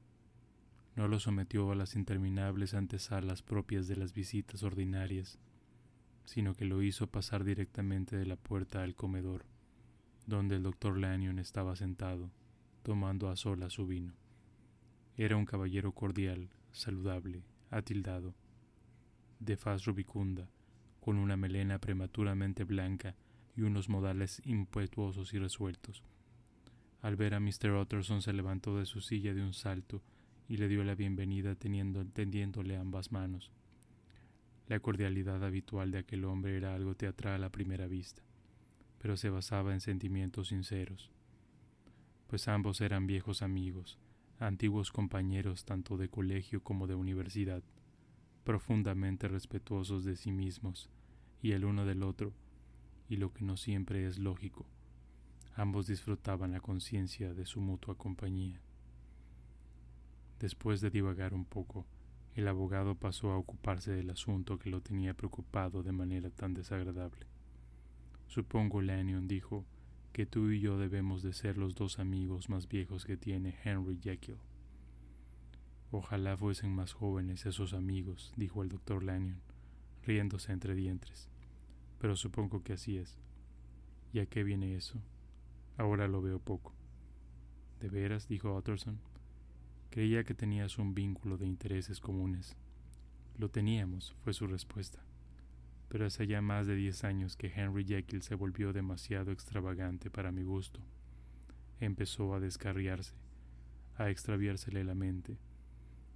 No 0.96 1.08
lo 1.08 1.20
sometió 1.20 1.72
a 1.72 1.76
las 1.76 1.96
interminables 1.96 2.74
antesalas 2.74 3.44
propias 3.44 3.88
de 3.88 3.96
las 3.96 4.14
visitas 4.14 4.64
ordinarias, 4.64 5.38
sino 6.26 6.56
que 6.56 6.66
lo 6.66 6.82
hizo 6.82 7.12
pasar 7.12 7.44
directamente 7.44 8.18
de 8.18 8.26
la 8.26 8.38
puerta 8.38 8.82
al 8.82 8.96
comedor, 8.96 9.46
donde 10.26 10.56
el 10.56 10.64
doctor 10.64 10.98
Lanyon 10.98 11.38
estaba 11.38 11.76
sentado, 11.76 12.32
tomando 12.82 13.30
a 13.30 13.36
sola 13.36 13.70
su 13.70 13.86
vino. 13.86 14.14
Era 15.16 15.38
un 15.38 15.46
caballero 15.46 15.92
cordial, 15.92 16.50
saludable, 16.72 17.44
atildado, 17.70 18.34
de 19.40 19.58
faz 19.58 19.86
rubicunda, 19.86 20.50
con 21.00 21.18
una 21.18 21.38
melena 21.38 21.78
prematuramente 21.78 22.64
blanca 22.64 23.16
y 23.56 23.62
unos 23.62 23.90
modales 23.90 24.42
impetuosos 24.46 25.34
y 25.34 25.40
resueltos. 25.40 26.04
Al 27.02 27.16
ver 27.16 27.34
a 27.34 27.40
Mr. 27.40 27.72
Utterson 27.72 28.22
se 28.22 28.34
levantó 28.34 28.78
de 28.78 28.86
su 28.86 29.02
silla 29.02 29.34
de 29.34 29.42
un 29.42 29.54
salto 29.54 30.02
y 30.48 30.58
le 30.58 30.68
dio 30.68 30.84
la 30.84 30.96
bienvenida 30.96 31.56
tendiéndole 31.56 32.78
ambas 32.78 33.12
manos. 33.12 33.52
La 34.68 34.80
cordialidad 34.80 35.44
habitual 35.44 35.92
de 35.92 36.00
aquel 36.00 36.26
hombre 36.26 36.56
era 36.58 36.76
algo 36.76 36.96
teatral 36.96 37.44
a 37.44 37.50
primera 37.50 37.88
vista, 37.88 38.22
pero 39.00 39.18
se 39.18 39.30
basaba 39.30 39.74
en 39.74 39.82
sentimientos 39.82 40.50
sinceros, 40.50 41.12
pues 42.28 42.48
ambos 42.48 42.80
eran 42.82 43.08
viejos 43.08 43.42
amigos, 43.42 43.98
antiguos 44.40 44.92
compañeros 44.92 45.66
tanto 45.66 45.98
de 45.98 46.10
colegio 46.10 46.64
como 46.64 46.88
de 46.88 46.96
universidad, 46.96 47.64
profundamente 48.44 49.28
respetuosos 49.28 50.06
de 50.06 50.16
sí 50.16 50.32
mismos 50.32 50.90
y 51.42 51.52
el 51.52 51.66
uno 51.66 51.86
del 51.86 52.04
otro, 52.04 52.34
y 53.12 53.18
lo 53.18 53.34
que 53.34 53.44
no 53.44 53.58
siempre 53.58 54.08
es 54.08 54.20
lógico, 54.20 54.66
ambos 55.54 55.86
disfrutaban 55.86 56.54
la 56.54 56.62
conciencia 56.62 57.34
de 57.34 57.46
su 57.46 57.60
mutua 57.60 57.98
compañía. 57.98 58.62
Después 60.40 60.80
de 60.80 60.92
divagar 60.92 61.34
un 61.34 61.44
poco, 61.44 61.86
el 62.36 62.48
abogado 62.48 62.96
pasó 62.96 63.32
a 63.32 63.38
ocuparse 63.38 63.92
del 63.92 64.12
asunto 64.12 64.58
que 64.58 64.70
lo 64.70 64.80
tenía 64.80 65.14
preocupado 65.14 65.84
de 65.84 65.92
manera 65.92 66.30
tan 66.30 66.54
desagradable. 66.54 67.28
Supongo, 68.28 68.82
Lanyon 68.82 69.28
dijo, 69.28 69.66
que 70.14 70.26
tú 70.26 70.50
y 70.50 70.62
yo 70.62 70.78
debemos 70.78 71.22
de 71.22 71.34
ser 71.34 71.58
los 71.58 71.76
dos 71.76 72.00
amigos 72.00 72.48
más 72.48 72.70
viejos 72.70 73.04
que 73.04 73.18
tiene 73.18 73.58
Henry 73.66 74.00
Jekyll. 74.02 74.38
Ojalá 75.92 76.38
fuesen 76.38 76.74
más 76.74 76.94
jóvenes 76.94 77.46
esos 77.46 77.74
amigos, 77.74 78.32
dijo 78.38 78.64
el 78.64 78.70
doctor 78.70 79.04
Lanyon, 79.04 79.42
riéndose 80.02 80.54
entre 80.54 80.76
dientes. 80.76 81.28
Pero 82.02 82.18
supongo 82.18 82.64
que 82.64 82.74
así 82.74 82.98
es. 82.98 83.18
¿Y 84.12 84.20
a 84.20 84.26
qué 84.26 84.44
viene 84.44 84.76
eso? 84.76 85.00
Ahora 85.78 86.10
lo 86.10 86.22
veo 86.22 86.40
poco. 86.40 86.74
¿De 87.80 87.88
veras? 87.88 88.28
dijo 88.28 88.54
Utterson. 88.58 89.00
Creía 89.92 90.24
que 90.26 90.34
tenías 90.34 90.78
un 90.80 90.94
vínculo 90.94 91.38
de 91.38 91.46
intereses 91.46 92.02
comunes. 92.02 92.58
Lo 93.38 93.50
teníamos, 93.50 94.16
fue 94.24 94.34
su 94.34 94.48
respuesta 94.48 95.02
pero 95.92 96.06
hace 96.06 96.26
ya 96.26 96.42
más 96.42 96.68
de 96.68 96.76
diez 96.76 97.04
años 97.04 97.36
que 97.36 97.52
Henry 97.54 97.84
Jekyll 97.84 98.22
se 98.22 98.36
volvió 98.36 98.72
demasiado 98.72 99.34
extravagante 99.34 100.10
para 100.10 100.32
mi 100.32 100.42
gusto. 100.42 100.80
Empezó 101.82 102.34
a 102.34 102.40
descarriarse, 102.40 103.14
a 103.98 104.10
extraviársele 104.10 104.86
la 104.86 104.96
mente, 104.96 105.38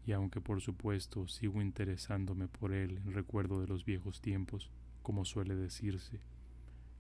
y 0.06 0.14
aunque 0.14 0.40
por 0.40 0.62
supuesto 0.62 1.28
sigo 1.28 1.62
interesándome 1.62 2.48
por 2.48 2.72
él 2.72 3.02
en 3.06 3.12
recuerdo 3.12 3.60
de 3.60 3.68
los 3.68 3.84
viejos 3.84 4.22
tiempos, 4.22 4.72
como 5.06 5.24
suele 5.24 5.56
decirse, 5.56 6.20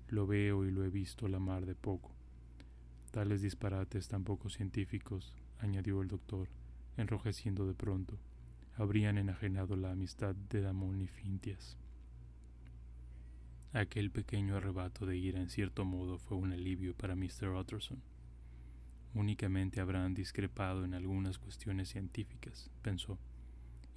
lo 0.10 0.28
veo 0.28 0.63
y 0.63 0.70
lo 0.70 0.84
he 0.84 0.91
visto 0.91 1.28
la 1.28 1.39
mar 1.39 1.65
de 1.65 1.74
poco. 1.74 2.12
Tales 3.10 3.41
disparates 3.41 4.08
tan 4.08 4.24
poco 4.24 4.52
científicos, 4.52 5.34
añadió 5.58 6.04
el 6.04 6.08
doctor, 6.08 6.48
enrojeciendo 6.98 7.65
de 7.65 7.74
pronto, 7.74 8.20
habrían 8.76 9.18
enajenado 9.18 9.76
la 9.76 9.89
amistad 9.89 10.36
de 10.36 10.62
Damón 10.62 11.02
y 11.02 11.08
Fintias. 11.08 11.80
Aquel 13.74 14.12
pequeño 14.12 14.56
arrebato 14.56 15.08
de 15.08 15.18
ira 15.18 15.41
en 15.41 15.50
cierto 15.50 15.84
modo 15.84 16.20
fue 16.20 16.38
un 16.38 16.54
alivio 16.54 16.94
para 16.96 17.15
Mr. 17.15 17.56
Utterson. 17.56 18.04
Únicamente 19.15 19.82
habrán 19.82 20.13
discrepado 20.13 20.86
en 20.86 20.94
algunas 20.94 21.39
cuestiones 21.39 21.89
científicas, 21.89 22.70
pensó, 22.84 23.18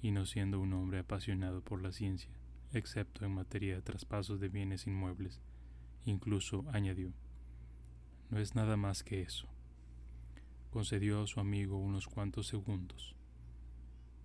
y 0.01 0.09
no 0.09 0.25
siendo 0.25 0.59
un 0.59 0.73
hombre 0.73 0.97
apasionado 0.97 1.61
por 1.61 1.83
la 1.83 1.91
ciencia, 1.91 2.38
excepto 2.71 3.25
en 3.25 3.33
materia 3.33 3.75
de 3.75 3.81
traspasos 3.81 4.39
de 4.39 4.49
bienes 4.49 4.85
inmuebles, 4.87 5.41
incluso 6.05 6.65
añadió, 6.71 7.13
no 8.29 8.39
es 8.39 8.55
nada 8.55 8.77
más 8.77 9.03
que 9.03 9.21
eso. 9.21 9.47
Concedió 10.69 11.23
a 11.23 11.27
su 11.27 11.39
amigo 11.39 11.77
unos 11.77 12.07
cuantos 12.07 12.47
segundos 12.47 13.15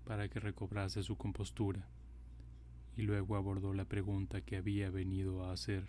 para 0.04 0.28
que 0.28 0.40
recobrase 0.40 1.02
su 1.02 1.16
compostura 1.16 1.88
y 2.96 3.02
luego 3.02 3.36
abordó 3.36 3.72
la 3.72 3.86
pregunta 3.86 4.42
que 4.42 4.56
había 4.56 4.90
venido 4.90 5.44
a 5.44 5.52
hacer. 5.52 5.88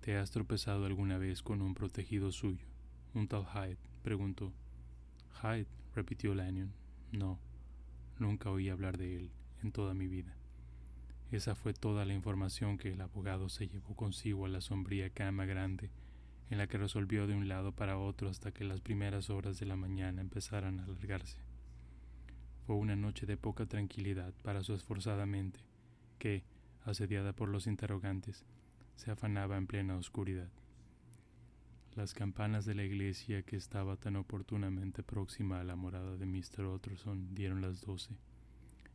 ¿Te 0.00 0.16
has 0.16 0.30
tropezado 0.30 0.86
alguna 0.86 1.18
vez 1.18 1.42
con 1.42 1.60
un 1.60 1.74
protegido 1.74 2.32
suyo? 2.32 2.66
Un 3.12 3.28
tal 3.28 3.44
Hyde, 3.44 3.78
preguntó. 4.02 4.52
Hyde, 5.42 5.68
repitió 5.94 6.34
Lanyon. 6.34 6.72
No, 7.12 7.38
nunca 8.18 8.50
oí 8.50 8.70
hablar 8.70 8.96
de 8.96 9.16
él 9.16 9.30
en 9.62 9.72
toda 9.72 9.94
mi 9.94 10.08
vida. 10.08 10.34
Esa 11.30 11.54
fue 11.54 11.74
toda 11.74 12.04
la 12.04 12.14
información 12.14 12.78
que 12.78 12.92
el 12.92 13.00
abogado 13.00 13.48
se 13.48 13.68
llevó 13.68 13.96
consigo 13.96 14.46
a 14.46 14.48
la 14.48 14.60
sombría 14.60 15.10
cama 15.10 15.46
grande, 15.46 15.90
en 16.50 16.58
la 16.58 16.66
que 16.66 16.78
resolvió 16.78 17.26
de 17.26 17.34
un 17.34 17.48
lado 17.48 17.72
para 17.72 17.98
otro 17.98 18.28
hasta 18.28 18.52
que 18.52 18.64
las 18.64 18.80
primeras 18.80 19.30
horas 19.30 19.58
de 19.58 19.66
la 19.66 19.76
mañana 19.76 20.20
empezaran 20.20 20.78
a 20.78 20.84
alargarse. 20.84 21.38
Fue 22.66 22.76
una 22.76 22.96
noche 22.96 23.26
de 23.26 23.36
poca 23.36 23.66
tranquilidad 23.66 24.32
para 24.42 24.62
su 24.62 24.74
esforzada 24.74 25.26
mente, 25.26 25.60
que, 26.18 26.44
asediada 26.84 27.32
por 27.32 27.48
los 27.48 27.66
interrogantes, 27.66 28.44
se 28.96 29.10
afanaba 29.10 29.56
en 29.56 29.66
plena 29.66 29.96
oscuridad. 29.96 30.50
Las 31.94 32.14
campanas 32.14 32.64
de 32.64 32.74
la 32.74 32.84
iglesia 32.84 33.42
que 33.42 33.56
estaba 33.56 33.96
tan 33.96 34.16
oportunamente 34.16 35.02
próxima 35.02 35.60
a 35.60 35.64
la 35.64 35.76
morada 35.76 36.16
de 36.16 36.26
Mr. 36.26 36.66
Utterson 36.66 37.34
dieron 37.34 37.60
las 37.60 37.80
doce, 37.80 38.16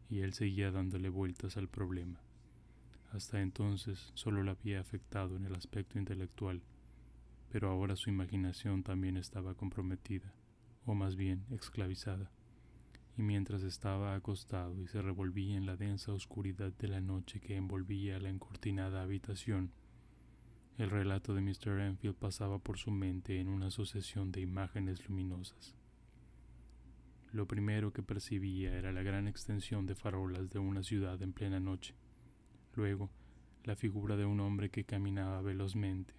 y 0.09 0.21
él 0.21 0.33
seguía 0.33 0.71
dándole 0.71 1.09
vueltas 1.09 1.57
al 1.57 1.67
problema. 1.67 2.19
Hasta 3.11 3.41
entonces 3.41 4.11
solo 4.13 4.43
la 4.43 4.51
había 4.51 4.79
afectado 4.79 5.35
en 5.35 5.45
el 5.45 5.55
aspecto 5.55 5.97
intelectual, 5.97 6.61
pero 7.51 7.69
ahora 7.69 7.95
su 7.95 8.09
imaginación 8.09 8.83
también 8.83 9.17
estaba 9.17 9.55
comprometida, 9.55 10.33
o 10.85 10.93
más 10.93 11.15
bien 11.15 11.45
esclavizada, 11.49 12.31
y 13.17 13.23
mientras 13.23 13.63
estaba 13.63 14.15
acostado 14.15 14.79
y 14.81 14.87
se 14.87 15.01
revolvía 15.01 15.57
en 15.57 15.65
la 15.65 15.75
densa 15.75 16.13
oscuridad 16.13 16.71
de 16.73 16.87
la 16.87 17.01
noche 17.01 17.39
que 17.39 17.55
envolvía 17.55 18.19
la 18.19 18.29
encortinada 18.29 19.01
habitación, 19.01 19.71
el 20.77 20.89
relato 20.89 21.33
de 21.33 21.41
Mr. 21.41 21.81
Enfield 21.81 22.15
pasaba 22.15 22.59
por 22.59 22.77
su 22.77 22.91
mente 22.91 23.39
en 23.39 23.49
una 23.49 23.69
sucesión 23.69 24.31
de 24.31 24.39
imágenes 24.41 25.09
luminosas. 25.09 25.78
Lo 27.31 27.47
primero 27.47 27.93
que 27.93 28.01
percibía 28.01 28.75
era 28.75 28.91
la 28.91 29.03
gran 29.03 29.27
extensión 29.27 29.85
de 29.85 29.93
farolas 29.93 30.49
de 30.49 30.57
una 30.57 30.81
ciudad 30.81 31.21
en 31.21 31.31
plena 31.31 31.59
noche, 31.59 31.93
luego 32.75 33.11
la 33.63 33.75
figura 33.75 34.17
de 34.17 34.25
un 34.25 34.39
hombre 34.39 34.71
que 34.71 34.83
caminaba 34.83 35.41
velozmente, 35.41 36.15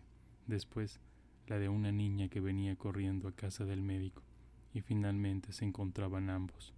después 0.47 1.01
la 1.49 1.59
de 1.59 1.69
una 1.69 1.91
niña 1.91 2.29
que 2.29 2.41
venía 2.41 2.77
corriendo 2.77 3.27
a 3.27 3.35
casa 3.35 3.65
del 3.65 3.83
médico, 3.83 4.23
y 4.73 4.83
finalmente 4.83 5.53
se 5.53 5.65
encontraban 5.65 6.31
ambos, 6.31 6.75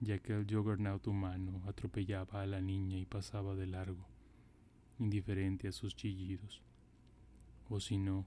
ya 0.00 0.20
que 0.20 0.34
el 0.34 0.46
juggernaut 0.46 1.04
humano 1.08 1.60
atropellaba 1.66 2.42
a 2.42 2.46
la 2.46 2.60
niña 2.60 2.98
y 2.98 3.06
pasaba 3.06 3.56
de 3.56 3.66
largo, 3.66 4.06
indiferente 5.00 5.66
a 5.66 5.72
sus 5.72 5.96
chillidos. 5.96 6.62
O 7.68 7.80
si 7.80 7.98
no, 7.98 8.24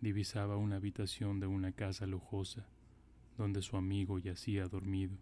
divisaba 0.00 0.56
una 0.56 0.76
habitación 0.76 1.38
de 1.38 1.48
una 1.48 1.72
casa 1.72 2.06
lujosa, 2.06 2.66
donde 3.40 3.62
su 3.62 3.78
amigo 3.78 4.18
yacía 4.18 4.68
dormido, 4.68 5.16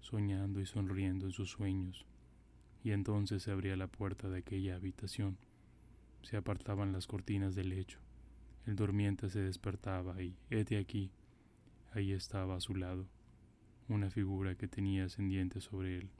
soñando 0.00 0.60
y 0.60 0.66
sonriendo 0.66 1.26
en 1.26 1.30
sus 1.30 1.50
sueños, 1.50 2.04
y 2.82 2.90
entonces 2.90 3.44
se 3.44 3.52
abría 3.52 3.76
la 3.76 3.86
puerta 3.86 4.28
de 4.28 4.38
aquella 4.38 4.74
habitación, 4.74 5.38
se 6.22 6.36
apartaban 6.36 6.90
las 6.90 7.06
cortinas 7.06 7.54
del 7.54 7.68
lecho, 7.68 8.00
el 8.66 8.74
durmiente 8.74 9.30
se 9.30 9.38
despertaba 9.38 10.20
y, 10.20 10.36
hete 10.50 10.78
aquí, 10.78 11.12
ahí 11.92 12.10
estaba 12.10 12.56
a 12.56 12.60
su 12.60 12.74
lado, 12.74 13.06
una 13.88 14.10
figura 14.10 14.56
que 14.56 14.66
tenía 14.66 15.04
ascendiente 15.04 15.60
sobre 15.60 15.98
él, 15.98 16.10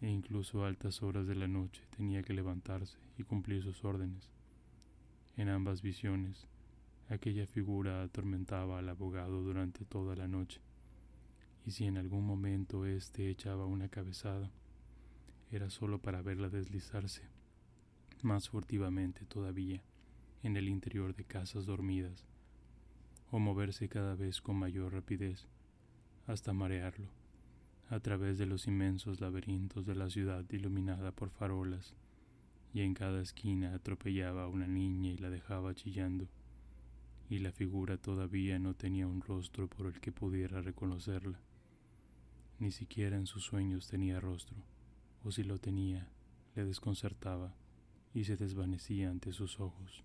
e 0.00 0.08
incluso 0.08 0.64
a 0.64 0.68
altas 0.68 1.02
horas 1.02 1.26
de 1.26 1.34
la 1.34 1.48
noche 1.48 1.82
tenía 1.96 2.22
que 2.22 2.32
levantarse 2.32 2.96
y 3.18 3.24
cumplir 3.24 3.64
sus 3.64 3.84
órdenes. 3.84 4.30
En 5.36 5.48
ambas 5.48 5.82
visiones, 5.82 6.46
aquella 7.08 7.46
figura 7.46 8.02
atormentaba 8.02 8.78
al 8.78 8.88
abogado 8.88 9.42
durante 9.42 9.84
toda 9.84 10.14
la 10.14 10.28
noche, 10.28 10.60
y 11.64 11.70
si 11.70 11.84
en 11.84 11.96
algún 11.96 12.26
momento 12.26 12.86
éste 12.86 13.30
echaba 13.30 13.66
una 13.66 13.88
cabezada, 13.88 14.50
era 15.50 15.70
solo 15.70 16.00
para 16.00 16.20
verla 16.20 16.50
deslizarse, 16.50 17.22
más 18.22 18.48
furtivamente 18.50 19.24
todavía, 19.24 19.82
en 20.42 20.56
el 20.56 20.68
interior 20.68 21.14
de 21.14 21.24
casas 21.24 21.66
dormidas, 21.66 22.26
o 23.30 23.38
moverse 23.38 23.88
cada 23.88 24.14
vez 24.14 24.40
con 24.40 24.56
mayor 24.56 24.92
rapidez, 24.92 25.46
hasta 26.26 26.52
marearlo, 26.52 27.08
a 27.88 28.00
través 28.00 28.36
de 28.36 28.46
los 28.46 28.66
inmensos 28.66 29.20
laberintos 29.20 29.86
de 29.86 29.94
la 29.94 30.10
ciudad 30.10 30.44
iluminada 30.50 31.12
por 31.12 31.30
farolas, 31.30 31.94
y 32.74 32.82
en 32.82 32.92
cada 32.92 33.22
esquina 33.22 33.74
atropellaba 33.74 34.44
a 34.44 34.48
una 34.48 34.66
niña 34.66 35.10
y 35.10 35.16
la 35.16 35.30
dejaba 35.30 35.74
chillando, 35.74 36.28
y 37.28 37.38
la 37.38 37.52
figura 37.52 37.96
todavía 37.98 38.58
no 38.58 38.74
tenía 38.74 39.06
un 39.06 39.20
rostro 39.20 39.68
por 39.68 39.86
el 39.86 40.00
que 40.00 40.12
pudiera 40.12 40.60
reconocerla. 40.60 41.40
Ni 42.58 42.72
siquiera 42.72 43.16
en 43.16 43.26
sus 43.26 43.44
sueños 43.44 43.88
tenía 43.88 44.20
rostro 44.20 44.56
o 45.24 45.32
si 45.32 45.44
lo 45.44 45.58
tenía, 45.58 46.08
le 46.54 46.64
desconcertaba 46.64 47.54
y 48.14 48.24
se 48.24 48.36
desvanecía 48.36 49.10
ante 49.10 49.32
sus 49.32 49.60
ojos. 49.60 50.04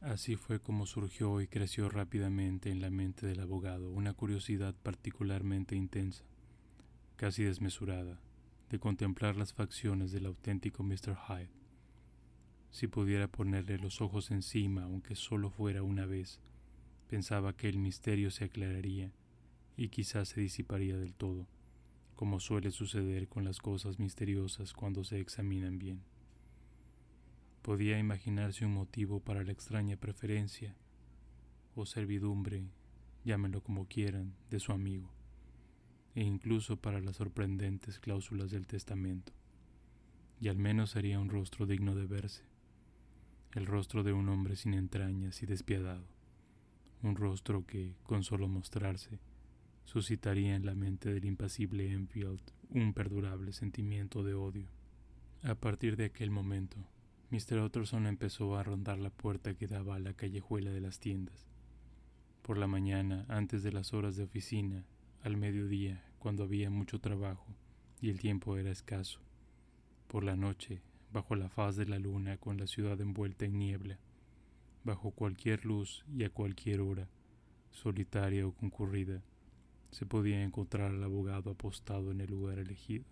Así 0.00 0.36
fue 0.36 0.60
como 0.60 0.86
surgió 0.86 1.40
y 1.40 1.46
creció 1.46 1.88
rápidamente 1.88 2.70
en 2.70 2.80
la 2.80 2.90
mente 2.90 3.26
del 3.26 3.40
abogado 3.40 3.90
una 3.90 4.14
curiosidad 4.14 4.74
particularmente 4.82 5.76
intensa, 5.76 6.24
casi 7.16 7.44
desmesurada, 7.44 8.18
de 8.70 8.78
contemplar 8.78 9.36
las 9.36 9.52
facciones 9.52 10.10
del 10.10 10.26
auténtico 10.26 10.82
Mr. 10.82 11.16
Hyde. 11.28 11.59
Si 12.70 12.86
pudiera 12.86 13.28
ponerle 13.28 13.78
los 13.78 14.00
ojos 14.00 14.30
encima, 14.30 14.84
aunque 14.84 15.16
solo 15.16 15.50
fuera 15.50 15.82
una 15.82 16.06
vez, 16.06 16.40
pensaba 17.08 17.56
que 17.56 17.68
el 17.68 17.78
misterio 17.78 18.30
se 18.30 18.44
aclararía 18.44 19.12
y 19.76 19.88
quizás 19.88 20.28
se 20.28 20.40
disiparía 20.40 20.96
del 20.96 21.14
todo 21.14 21.46
como 22.20 22.38
suele 22.38 22.70
suceder 22.70 23.28
con 23.28 23.44
las 23.44 23.60
cosas 23.60 23.98
misteriosas 23.98 24.74
cuando 24.74 25.04
se 25.04 25.20
examinan 25.20 25.78
bien. 25.78 26.02
Podía 27.62 27.98
imaginarse 27.98 28.66
un 28.66 28.74
motivo 28.74 29.20
para 29.20 29.42
la 29.42 29.52
extraña 29.52 29.96
preferencia 29.96 30.76
o 31.74 31.86
servidumbre, 31.86 32.66
llámenlo 33.24 33.62
como 33.62 33.86
quieran, 33.88 34.34
de 34.50 34.60
su 34.60 34.72
amigo, 34.72 35.10
e 36.14 36.22
incluso 36.22 36.76
para 36.76 37.00
las 37.00 37.16
sorprendentes 37.16 37.98
cláusulas 37.98 38.50
del 38.50 38.66
testamento. 38.66 39.32
Y 40.42 40.48
al 40.48 40.58
menos 40.58 40.90
sería 40.90 41.20
un 41.20 41.30
rostro 41.30 41.64
digno 41.64 41.94
de 41.94 42.04
verse, 42.04 42.44
el 43.54 43.66
rostro 43.66 44.02
de 44.02 44.12
un 44.12 44.28
hombre 44.28 44.56
sin 44.56 44.74
entrañas 44.74 45.42
y 45.42 45.46
despiadado, 45.46 46.06
un 47.02 47.16
rostro 47.16 47.66
que, 47.66 47.96
con 48.04 48.22
solo 48.22 48.46
mostrarse, 48.46 49.18
suscitaría 49.84 50.54
en 50.54 50.64
la 50.64 50.74
mente 50.74 51.12
del 51.12 51.24
impasible 51.24 51.90
Enfield 51.90 52.40
un 52.70 52.92
perdurable 52.94 53.52
sentimiento 53.52 54.22
de 54.22 54.34
odio. 54.34 54.68
A 55.42 55.56
partir 55.56 55.96
de 55.96 56.04
aquel 56.04 56.30
momento, 56.30 56.76
Mr. 57.30 57.60
Utterson 57.60 58.06
empezó 58.06 58.56
a 58.56 58.62
rondar 58.62 58.98
la 58.98 59.10
puerta 59.10 59.54
que 59.54 59.66
daba 59.66 59.96
a 59.96 60.00
la 60.00 60.12
callejuela 60.12 60.70
de 60.70 60.80
las 60.80 61.00
tiendas. 61.00 61.48
Por 62.42 62.56
la 62.56 62.66
mañana, 62.66 63.24
antes 63.28 63.62
de 63.62 63.72
las 63.72 63.92
horas 63.92 64.16
de 64.16 64.24
oficina, 64.24 64.84
al 65.22 65.36
mediodía, 65.36 66.04
cuando 66.18 66.44
había 66.44 66.70
mucho 66.70 67.00
trabajo 67.00 67.46
y 68.00 68.10
el 68.10 68.20
tiempo 68.20 68.56
era 68.56 68.70
escaso. 68.70 69.20
Por 70.06 70.24
la 70.24 70.36
noche, 70.36 70.82
bajo 71.12 71.34
la 71.34 71.48
faz 71.48 71.76
de 71.76 71.86
la 71.86 71.98
luna 71.98 72.36
con 72.36 72.58
la 72.58 72.66
ciudad 72.66 73.00
envuelta 73.00 73.44
en 73.44 73.58
niebla, 73.58 73.98
bajo 74.84 75.10
cualquier 75.10 75.64
luz 75.64 76.04
y 76.14 76.24
a 76.24 76.30
cualquier 76.30 76.80
hora, 76.80 77.08
solitaria 77.70 78.46
o 78.46 78.52
concurrida, 78.52 79.22
se 79.90 80.06
podía 80.06 80.42
encontrar 80.42 80.92
al 80.92 81.02
abogado 81.02 81.50
apostado 81.50 82.10
en 82.10 82.20
el 82.20 82.30
lugar 82.30 82.58
elegido. 82.58 83.04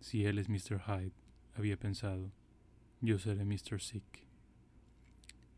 Si 0.00 0.24
él 0.24 0.38
es 0.38 0.48
Mr. 0.48 0.80
Hyde, 0.80 1.12
había 1.54 1.76
pensado, 1.76 2.30
yo 3.00 3.18
seré 3.18 3.44
Mr. 3.44 3.80
Sick. 3.80 4.24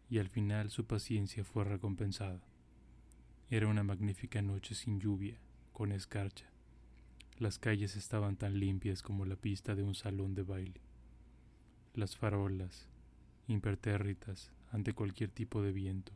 Y 0.08 0.18
al 0.18 0.28
final 0.28 0.70
su 0.70 0.86
paciencia 0.86 1.44
fue 1.44 1.64
recompensada. 1.64 2.42
Era 3.50 3.68
una 3.68 3.82
magnífica 3.82 4.42
noche 4.42 4.74
sin 4.74 5.00
lluvia, 5.00 5.38
con 5.72 5.92
escarcha. 5.92 6.53
Las 7.38 7.58
calles 7.58 7.96
estaban 7.96 8.36
tan 8.36 8.60
limpias 8.60 9.02
como 9.02 9.24
la 9.24 9.34
pista 9.34 9.74
de 9.74 9.82
un 9.82 9.96
salón 9.96 10.36
de 10.36 10.44
baile. 10.44 10.80
Las 11.92 12.16
farolas, 12.16 12.88
impertérritas 13.48 14.52
ante 14.70 14.92
cualquier 14.92 15.30
tipo 15.30 15.60
de 15.60 15.72
viento, 15.72 16.12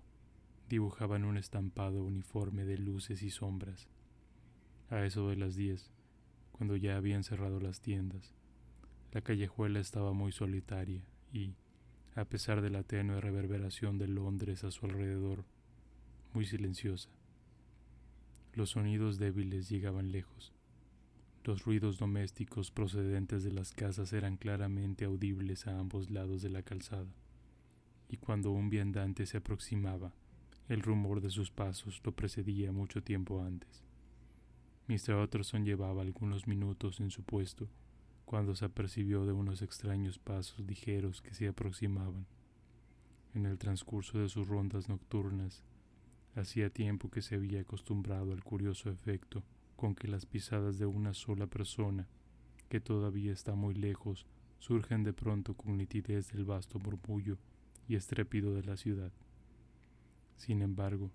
dibujaban 0.68 1.24
un 1.24 1.36
estampado 1.36 2.04
uniforme 2.04 2.64
de 2.64 2.78
luces 2.78 3.22
y 3.24 3.30
sombras. 3.30 3.88
A 4.90 5.04
eso 5.04 5.28
de 5.28 5.34
las 5.34 5.56
diez, 5.56 5.90
cuando 6.52 6.76
ya 6.76 6.96
habían 6.96 7.24
cerrado 7.24 7.58
las 7.58 7.80
tiendas, 7.80 8.32
la 9.12 9.20
callejuela 9.20 9.80
estaba 9.80 10.12
muy 10.12 10.30
solitaria 10.30 11.02
y, 11.32 11.56
a 12.14 12.26
pesar 12.26 12.60
de 12.60 12.70
la 12.70 12.84
tenue 12.84 13.20
reverberación 13.20 13.98
de 13.98 14.06
Londres 14.06 14.62
a 14.62 14.70
su 14.70 14.86
alrededor, 14.86 15.44
muy 16.32 16.46
silenciosa. 16.46 17.10
Los 18.52 18.70
sonidos 18.70 19.18
débiles 19.18 19.68
llegaban 19.68 20.12
lejos, 20.12 20.52
los 21.48 21.64
ruidos 21.64 21.96
domésticos 21.96 22.70
procedentes 22.70 23.42
de 23.42 23.50
las 23.50 23.72
casas 23.72 24.12
eran 24.12 24.36
claramente 24.36 25.06
audibles 25.06 25.66
a 25.66 25.78
ambos 25.78 26.10
lados 26.10 26.42
de 26.42 26.50
la 26.50 26.62
calzada, 26.62 27.08
y 28.10 28.18
cuando 28.18 28.50
un 28.50 28.68
viandante 28.68 29.24
se 29.24 29.38
aproximaba, 29.38 30.12
el 30.68 30.82
rumor 30.82 31.22
de 31.22 31.30
sus 31.30 31.50
pasos 31.50 32.02
lo 32.04 32.12
precedía 32.12 32.70
mucho 32.70 33.02
tiempo 33.02 33.42
antes. 33.42 33.82
Mr. 34.88 35.14
Utterson 35.22 35.64
llevaba 35.64 36.02
algunos 36.02 36.46
minutos 36.46 37.00
en 37.00 37.10
su 37.10 37.22
puesto 37.22 37.66
cuando 38.26 38.54
se 38.54 38.66
apercibió 38.66 39.24
de 39.24 39.32
unos 39.32 39.62
extraños 39.62 40.18
pasos 40.18 40.60
ligeros 40.66 41.22
que 41.22 41.32
se 41.32 41.48
aproximaban. 41.48 42.26
En 43.32 43.46
el 43.46 43.56
transcurso 43.56 44.18
de 44.18 44.28
sus 44.28 44.46
rondas 44.46 44.90
nocturnas, 44.90 45.64
hacía 46.34 46.68
tiempo 46.68 47.10
que 47.10 47.22
se 47.22 47.36
había 47.36 47.62
acostumbrado 47.62 48.34
al 48.34 48.44
curioso 48.44 48.90
efecto 48.90 49.42
con 49.78 49.94
que 49.94 50.08
las 50.08 50.26
pisadas 50.26 50.76
de 50.76 50.86
una 50.86 51.14
sola 51.14 51.46
persona, 51.46 52.08
que 52.68 52.80
todavía 52.80 53.32
está 53.32 53.54
muy 53.54 53.74
lejos, 53.74 54.26
surgen 54.58 55.04
de 55.04 55.12
pronto 55.12 55.54
con 55.54 55.78
nitidez 55.78 56.32
del 56.32 56.44
vasto 56.44 56.80
murmullo 56.80 57.38
y 57.86 57.94
estrépido 57.94 58.54
de 58.54 58.64
la 58.64 58.76
ciudad. 58.76 59.12
Sin 60.36 60.62
embargo, 60.62 61.12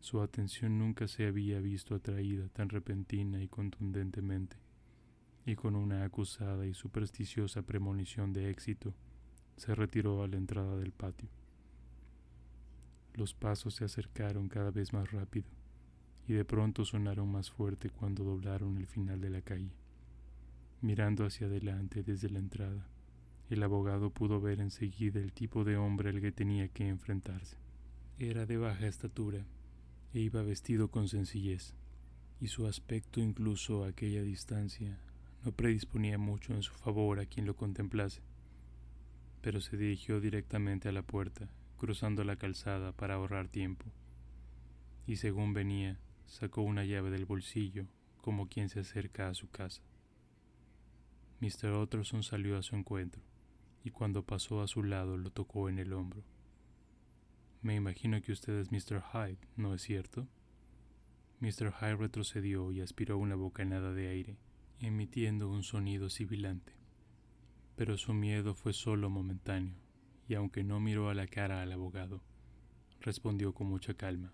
su 0.00 0.22
atención 0.22 0.78
nunca 0.78 1.08
se 1.08 1.26
había 1.26 1.60
visto 1.60 1.94
atraída 1.94 2.48
tan 2.48 2.70
repentina 2.70 3.42
y 3.42 3.48
contundentemente, 3.48 4.56
y 5.44 5.54
con 5.54 5.76
una 5.76 6.02
acusada 6.02 6.66
y 6.66 6.72
supersticiosa 6.72 7.60
premonición 7.60 8.32
de 8.32 8.48
éxito, 8.48 8.94
se 9.58 9.74
retiró 9.74 10.22
a 10.22 10.26
la 10.26 10.38
entrada 10.38 10.78
del 10.78 10.92
patio. 10.92 11.28
Los 13.12 13.34
pasos 13.34 13.74
se 13.74 13.84
acercaron 13.84 14.48
cada 14.48 14.70
vez 14.70 14.94
más 14.94 15.12
rápido 15.12 15.59
y 16.30 16.32
de 16.32 16.44
pronto 16.44 16.84
sonaron 16.84 17.28
más 17.32 17.50
fuerte 17.50 17.90
cuando 17.90 18.22
doblaron 18.22 18.76
el 18.76 18.86
final 18.86 19.20
de 19.20 19.30
la 19.30 19.42
calle. 19.42 19.72
Mirando 20.80 21.26
hacia 21.26 21.48
adelante 21.48 22.04
desde 22.04 22.30
la 22.30 22.38
entrada, 22.38 22.86
el 23.48 23.60
abogado 23.64 24.10
pudo 24.10 24.40
ver 24.40 24.60
enseguida 24.60 25.18
el 25.18 25.32
tipo 25.32 25.64
de 25.64 25.76
hombre 25.76 26.10
al 26.10 26.20
que 26.20 26.30
tenía 26.30 26.68
que 26.68 26.86
enfrentarse. 26.86 27.56
Era 28.16 28.46
de 28.46 28.58
baja 28.58 28.86
estatura 28.86 29.44
e 30.14 30.20
iba 30.20 30.40
vestido 30.42 30.88
con 30.88 31.08
sencillez, 31.08 31.74
y 32.40 32.46
su 32.46 32.68
aspecto 32.68 33.18
incluso 33.18 33.82
a 33.82 33.88
aquella 33.88 34.22
distancia 34.22 35.00
no 35.44 35.50
predisponía 35.50 36.16
mucho 36.16 36.54
en 36.54 36.62
su 36.62 36.74
favor 36.74 37.18
a 37.18 37.26
quien 37.26 37.44
lo 37.44 37.56
contemplase, 37.56 38.22
pero 39.40 39.60
se 39.60 39.76
dirigió 39.76 40.20
directamente 40.20 40.88
a 40.88 40.92
la 40.92 41.02
puerta, 41.02 41.50
cruzando 41.76 42.22
la 42.22 42.36
calzada 42.36 42.92
para 42.92 43.14
ahorrar 43.14 43.48
tiempo, 43.48 43.86
y 45.08 45.16
según 45.16 45.54
venía, 45.54 45.98
Sacó 46.30 46.62
una 46.62 46.84
llave 46.84 47.10
del 47.10 47.26
bolsillo, 47.26 47.86
como 48.20 48.48
quien 48.48 48.68
se 48.68 48.78
acerca 48.78 49.28
a 49.28 49.34
su 49.34 49.50
casa. 49.50 49.82
Mr. 51.40 51.72
Utterson 51.72 52.22
salió 52.22 52.56
a 52.56 52.62
su 52.62 52.76
encuentro, 52.76 53.20
y 53.82 53.90
cuando 53.90 54.24
pasó 54.24 54.62
a 54.62 54.68
su 54.68 54.84
lado 54.84 55.16
lo 55.16 55.30
tocó 55.30 55.68
en 55.68 55.80
el 55.80 55.92
hombro. 55.92 56.22
Me 57.62 57.74
imagino 57.74 58.22
que 58.22 58.30
usted 58.30 58.60
es 58.60 58.70
Mr. 58.70 59.02
Hyde, 59.12 59.40
¿no 59.56 59.74
es 59.74 59.82
cierto? 59.82 60.28
Mr. 61.40 61.72
Hyde 61.72 61.96
retrocedió 61.96 62.70
y 62.70 62.80
aspiró 62.80 63.18
una 63.18 63.34
bocanada 63.34 63.92
de 63.92 64.08
aire, 64.08 64.38
emitiendo 64.78 65.50
un 65.50 65.64
sonido 65.64 66.10
sibilante. 66.10 66.74
Pero 67.74 67.98
su 67.98 68.14
miedo 68.14 68.54
fue 68.54 68.72
solo 68.72 69.10
momentáneo, 69.10 69.74
y 70.28 70.34
aunque 70.34 70.62
no 70.62 70.78
miró 70.78 71.10
a 71.10 71.14
la 71.14 71.26
cara 71.26 71.60
al 71.60 71.72
abogado, 71.72 72.22
respondió 73.00 73.52
con 73.52 73.66
mucha 73.66 73.94
calma. 73.94 74.32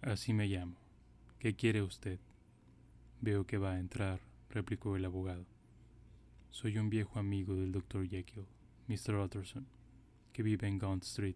Así 0.00 0.32
me 0.32 0.46
llamo. 0.46 0.81
¿Qué 1.42 1.56
quiere 1.56 1.82
usted? 1.82 2.20
Veo 3.20 3.44
que 3.48 3.58
va 3.58 3.72
a 3.72 3.80
entrar, 3.80 4.20
replicó 4.48 4.94
el 4.94 5.04
abogado. 5.04 5.44
Soy 6.50 6.78
un 6.78 6.88
viejo 6.88 7.18
amigo 7.18 7.56
del 7.56 7.72
doctor 7.72 8.08
Jekyll, 8.08 8.46
Mr. 8.86 9.16
Utterson, 9.16 9.66
que 10.32 10.44
vive 10.44 10.68
en 10.68 10.78
Gaunt 10.78 11.02
Street. 11.02 11.34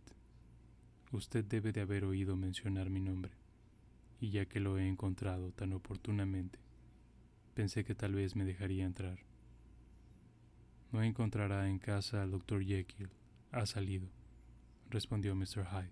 Usted 1.11 1.45
debe 1.45 1.73
de 1.73 1.81
haber 1.81 2.05
oído 2.05 2.37
mencionar 2.37 2.89
mi 2.89 3.01
nombre, 3.01 3.33
y 4.21 4.31
ya 4.31 4.47
que 4.47 4.61
lo 4.61 4.79
he 4.79 4.87
encontrado 4.87 5.51
tan 5.51 5.73
oportunamente, 5.73 6.61
pensé 7.55 7.85
que 7.85 7.97
tal 7.97 8.15
vez 8.15 8.37
me 8.37 8.45
dejaría 8.45 8.85
entrar. 8.85 9.19
No 10.93 11.03
encontrará 11.03 11.69
en 11.69 11.81
casa 11.81 12.23
al 12.23 12.31
doctor 12.31 12.65
Jekyll. 12.65 13.11
Ha 13.51 13.67
salido, 13.67 14.07
respondió 14.89 15.35
Mr. 15.35 15.67
Hyde, 15.67 15.91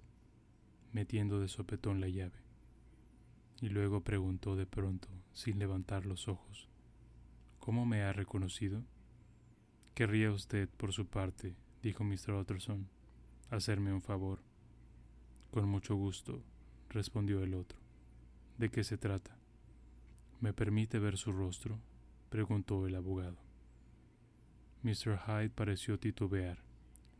metiendo 0.92 1.40
de 1.40 1.48
sopetón 1.48 2.00
la 2.00 2.06
llave 2.06 2.43
y 3.64 3.70
luego 3.70 4.02
preguntó 4.02 4.56
de 4.56 4.66
pronto, 4.66 5.08
sin 5.32 5.58
levantar 5.58 6.04
los 6.04 6.28
ojos, 6.28 6.68
¿Cómo 7.60 7.86
me 7.86 8.02
ha 8.02 8.12
reconocido? 8.12 8.82
Querría 9.94 10.32
usted, 10.32 10.68
por 10.68 10.92
su 10.92 11.06
parte, 11.06 11.56
dijo 11.82 12.04
Mr. 12.04 12.34
Utterson, 12.34 12.90
hacerme 13.48 13.94
un 13.94 14.02
favor. 14.02 14.42
Con 15.50 15.66
mucho 15.66 15.96
gusto, 15.96 16.42
respondió 16.90 17.42
el 17.42 17.54
otro. 17.54 17.78
¿De 18.58 18.70
qué 18.70 18.84
se 18.84 18.98
trata? 18.98 19.38
¿Me 20.42 20.52
permite 20.52 20.98
ver 20.98 21.16
su 21.16 21.32
rostro? 21.32 21.80
preguntó 22.28 22.86
el 22.86 22.94
abogado. 22.96 23.38
Mr. 24.82 25.20
Hyde 25.26 25.48
pareció 25.48 25.98
titubear. 25.98 26.58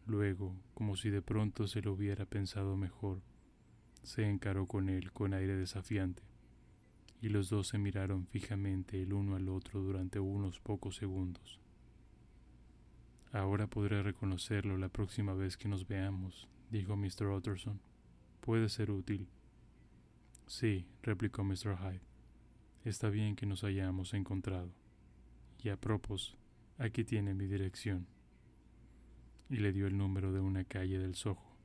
Luego, 0.05 0.55
como 0.75 0.95
si 0.97 1.09
de 1.09 1.23
pronto 1.23 1.67
se 1.69 1.81
lo 1.81 1.95
hubiera 1.95 2.27
pensado 2.27 2.77
mejor, 2.77 3.23
se 4.03 4.29
encaró 4.29 4.67
con 4.67 4.91
él 4.91 5.11
con 5.11 5.33
aire 5.33 5.57
desafiante 5.57 6.34
y 7.21 7.29
los 7.29 7.49
dos 7.49 7.69
se 7.69 7.79
miraron 7.79 8.27
fijamente 8.27 9.01
el 9.03 9.13
uno 9.13 9.37
al 9.37 9.49
otro 9.49 9.81
durante 9.81 10.21
unos 10.21 10.61
pocos 10.61 10.97
segundos. 10.97 11.61
Ahora 13.33 13.67
podré 13.67 14.03
reconocerlo 14.03 14.79
la 14.79 14.89
próxima 14.89 15.35
vez 15.35 15.57
que 15.57 15.69
nos 15.69 15.89
veamos, 15.89 16.49
dijo 16.71 16.97
Mr. 16.97 17.29
Utterson. 17.29 17.81
Puede 18.41 18.69
ser 18.69 18.91
útil. 18.91 19.27
Sí, 20.47 20.87
replicó 21.03 21.43
Mr. 21.43 21.77
Hyde. 21.79 22.01
Está 22.85 23.09
bien 23.09 23.35
que 23.35 23.47
nos 23.47 23.65
hayamos 23.65 24.15
encontrado. 24.15 24.71
Y 25.63 25.71
a 25.71 25.81
propósito, 25.81 26.39
aquí 26.79 27.03
tiene 27.03 27.33
mi 27.35 27.47
dirección. 27.47 28.07
Y 29.49 29.57
le 29.57 29.73
dio 29.73 29.87
el 29.87 29.97
número 29.97 30.33
de 30.33 30.41
una 30.41 30.65
calle 30.65 30.99
del 30.99 31.15
Soho. 31.15 31.57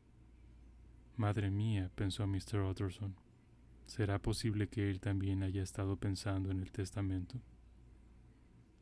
Madre 1.17 1.51
mía, 1.51 1.91
pensó 1.95 2.25
Mr. 2.25 2.61
Utterson. 2.61 3.15
¿Será 3.89 4.19
posible 4.19 4.67
que 4.67 4.91
él 4.91 4.99
también 4.99 5.41
haya 5.41 5.63
estado 5.63 5.97
pensando 5.97 6.51
en 6.51 6.59
el 6.59 6.71
testamento? 6.71 7.41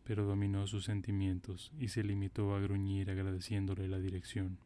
Pero 0.04 0.26
dominó 0.26 0.68
sus 0.68 0.84
sentimientos 0.84 1.72
y 1.80 1.88
se 1.88 2.04
limitó 2.04 2.54
a 2.54 2.60
gruñir 2.60 3.10
agradeciéndole 3.10 3.88
la 3.88 4.00
dirección. 4.00 4.58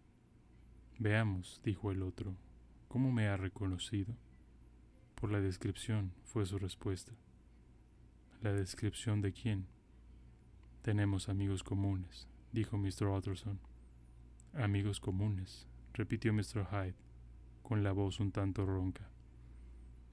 Veamos, 0.97 1.61
dijo 1.63 1.91
el 1.91 2.01
otro, 2.01 2.35
¿cómo 2.87 3.11
me 3.11 3.27
ha 3.27 3.37
reconocido? 3.37 4.15
Por 5.13 5.31
la 5.31 5.41
descripción, 5.41 6.11
fue 6.23 6.47
su 6.47 6.57
respuesta. 6.57 7.13
¿La 8.41 8.51
descripción 8.51 9.21
de 9.21 9.33
quién? 9.33 9.67
Tenemos 10.81 11.29
amigos 11.29 11.61
comunes, 11.61 12.27
dijo 12.51 12.79
Mr. 12.79 13.09
Utterson. 13.15 13.59
Amigos 14.55 14.99
comunes, 14.99 15.67
repitió 15.93 16.33
Mr. 16.33 16.65
Hyde, 16.71 16.95
con 17.61 17.83
la 17.83 17.91
voz 17.91 18.19
un 18.19 18.31
tanto 18.31 18.65
ronca. 18.65 19.07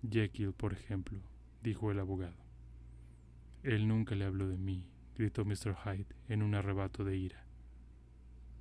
Jekyll, 0.02 0.52
por 0.52 0.72
ejemplo, 0.72 1.20
dijo 1.62 1.90
el 1.90 1.98
abogado. 1.98 2.36
Él 3.62 3.88
nunca 3.88 4.14
le 4.14 4.24
habló 4.24 4.48
de 4.48 4.58
mí, 4.58 4.84
gritó 5.16 5.44
Mr. 5.44 5.76
Hyde 5.84 6.06
en 6.28 6.42
un 6.42 6.54
arrebato 6.54 7.04
de 7.04 7.16
ira. 7.16 7.44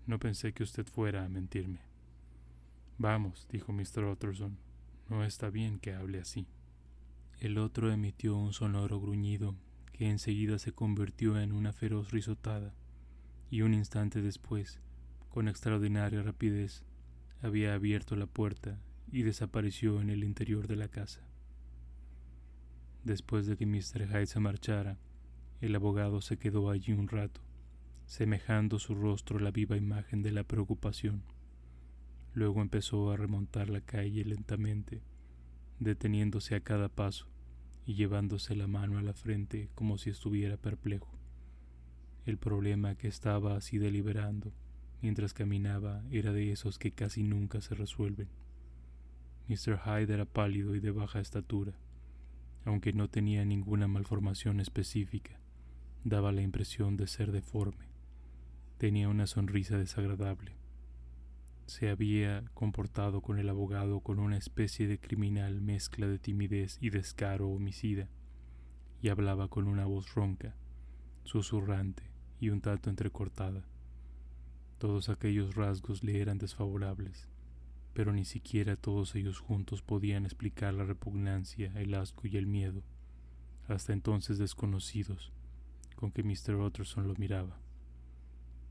No 0.07 0.19
pensé 0.19 0.53
que 0.53 0.63
usted 0.63 0.85
fuera 0.85 1.25
a 1.25 1.29
mentirme. 1.29 1.81
Vamos, 2.97 3.47
dijo 3.51 3.71
Mr. 3.71 4.05
Utterson, 4.05 4.57
no 5.09 5.23
está 5.23 5.49
bien 5.49 5.79
que 5.79 5.93
hable 5.93 6.19
así. 6.19 6.47
El 7.39 7.59
otro 7.59 7.91
emitió 7.91 8.35
un 8.35 8.53
sonoro 8.53 8.99
gruñido 8.99 9.55
que 9.93 10.09
enseguida 10.09 10.57
se 10.57 10.71
convirtió 10.71 11.39
en 11.39 11.51
una 11.51 11.73
feroz 11.73 12.11
risotada, 12.11 12.73
y 13.49 13.61
un 13.61 13.73
instante 13.73 14.21
después, 14.21 14.79
con 15.29 15.47
extraordinaria 15.47 16.21
rapidez, 16.23 16.83
había 17.41 17.73
abierto 17.73 18.15
la 18.15 18.25
puerta 18.25 18.79
y 19.11 19.21
desapareció 19.21 20.01
en 20.01 20.09
el 20.09 20.23
interior 20.23 20.67
de 20.67 20.75
la 20.75 20.87
casa. 20.87 21.26
Después 23.07 23.47
de 23.47 23.55
que 23.55 23.65
Mr. 23.65 24.05
Hyde 24.05 24.25
se 24.25 24.41
marchara, 24.41 24.97
El 25.61 25.73
abogado 25.73 26.19
se 26.19 26.37
quedó 26.37 26.69
allí 26.69 26.91
un 26.91 27.07
rato, 27.07 27.39
semejando 28.05 28.79
su 28.79 28.95
rostro 28.95 29.39
la 29.39 29.49
viva 29.49 29.77
imagen 29.77 30.23
de 30.23 30.33
la 30.33 30.43
preocupación. 30.43 31.23
Luego 32.33 32.61
empezó 32.61 33.09
a 33.09 33.15
remontar 33.15 33.69
la 33.69 33.79
calle 33.79 34.25
lentamente, 34.25 35.03
deteniéndose 35.79 36.55
a 36.55 36.59
cada 36.59 36.89
paso 36.89 37.27
y 37.85 37.93
llevándose 37.93 38.57
la 38.57 38.67
mano 38.67 38.97
a 38.97 39.01
la 39.01 39.13
frente 39.13 39.69
como 39.73 39.97
si 39.97 40.09
estuviera 40.09 40.57
perplejo. 40.57 41.17
El 42.25 42.37
problema 42.37 42.95
que 42.95 43.07
estaba 43.07 43.55
así 43.55 43.77
deliberando 43.77 44.51
mientras 45.01 45.33
caminaba 45.33 46.03
era 46.11 46.33
de 46.33 46.51
esos 46.51 46.77
que 46.77 46.91
casi 46.91 47.23
nunca 47.23 47.61
se 47.61 47.73
resuelven. 47.73 48.27
Mr. 49.47 49.79
Hyde 49.85 50.13
era 50.13 50.25
pálido 50.25 50.75
y 50.75 50.81
de 50.81 50.91
baja 50.91 51.21
estatura, 51.21 51.79
aunque 52.67 52.91
no 52.91 53.09
tenía 53.09 53.45
ninguna 53.45 53.87
malformación 53.87 54.59
específica, 54.59 55.39
daba 56.03 56.33
la 56.33 56.41
impresión 56.41 56.97
de 56.97 57.07
ser 57.07 57.31
deforme. 57.31 57.87
Tenía 58.77 59.07
una 59.07 59.25
sonrisa 59.25 59.77
desagradable. 59.77 60.57
Se 61.65 61.89
había 61.89 62.43
comportado 62.53 63.21
con 63.21 63.39
el 63.39 63.47
abogado 63.47 64.01
con 64.01 64.19
una 64.19 64.35
especie 64.35 64.85
de 64.85 64.99
criminal 64.99 65.61
mezcla 65.61 66.07
de 66.07 66.19
timidez 66.19 66.77
y 66.81 66.89
descaro 66.89 67.47
homicida, 67.47 68.09
y 69.01 69.07
hablaba 69.07 69.47
con 69.47 69.65
una 69.69 69.85
voz 69.85 70.13
ronca, 70.13 70.57
susurrante 71.23 72.03
y 72.41 72.49
un 72.49 72.59
tanto 72.59 72.89
entrecortada. 72.89 73.63
Todos 74.77 75.07
aquellos 75.07 75.55
rasgos 75.55 76.03
le 76.03 76.19
eran 76.19 76.37
desfavorables, 76.37 77.29
pero 77.97 78.13
ni 78.13 78.25
siquiera 78.25 78.75
todos 78.75 79.15
ellos 79.15 79.39
juntos 79.39 79.81
podían 79.81 80.25
explicar 80.25 80.71
la 80.71 80.83
repugnancia, 80.83 81.71
el 81.77 81.95
asco 81.95 82.27
y 82.27 82.37
el 82.37 82.45
miedo, 82.45 82.83
hasta 83.67 83.91
entonces 83.91 84.37
desconocidos, 84.37 85.33
con 85.95 86.11
que 86.11 86.21
Mr. 86.21 86.57
Utterson 86.57 87.07
lo 87.07 87.15
miraba. 87.15 87.59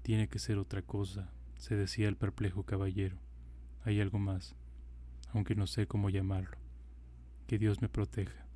Tiene 0.03 0.29
que 0.29 0.39
ser 0.39 0.59
otra 0.59 0.83
cosa, 0.83 1.33
se 1.57 1.75
decía 1.75 2.07
el 2.07 2.17
perplejo 2.17 2.63
caballero. 2.63 3.19
Hay 3.83 4.01
algo 4.01 4.21
más, 4.21 4.55
aunque 5.33 5.57
no 5.57 5.67
sé 5.67 5.89
cómo 5.89 6.09
llamarlo. 6.09 6.57
Que 7.49 7.59
Dios 7.59 7.83
me 7.83 7.89
proteja. 7.89 8.47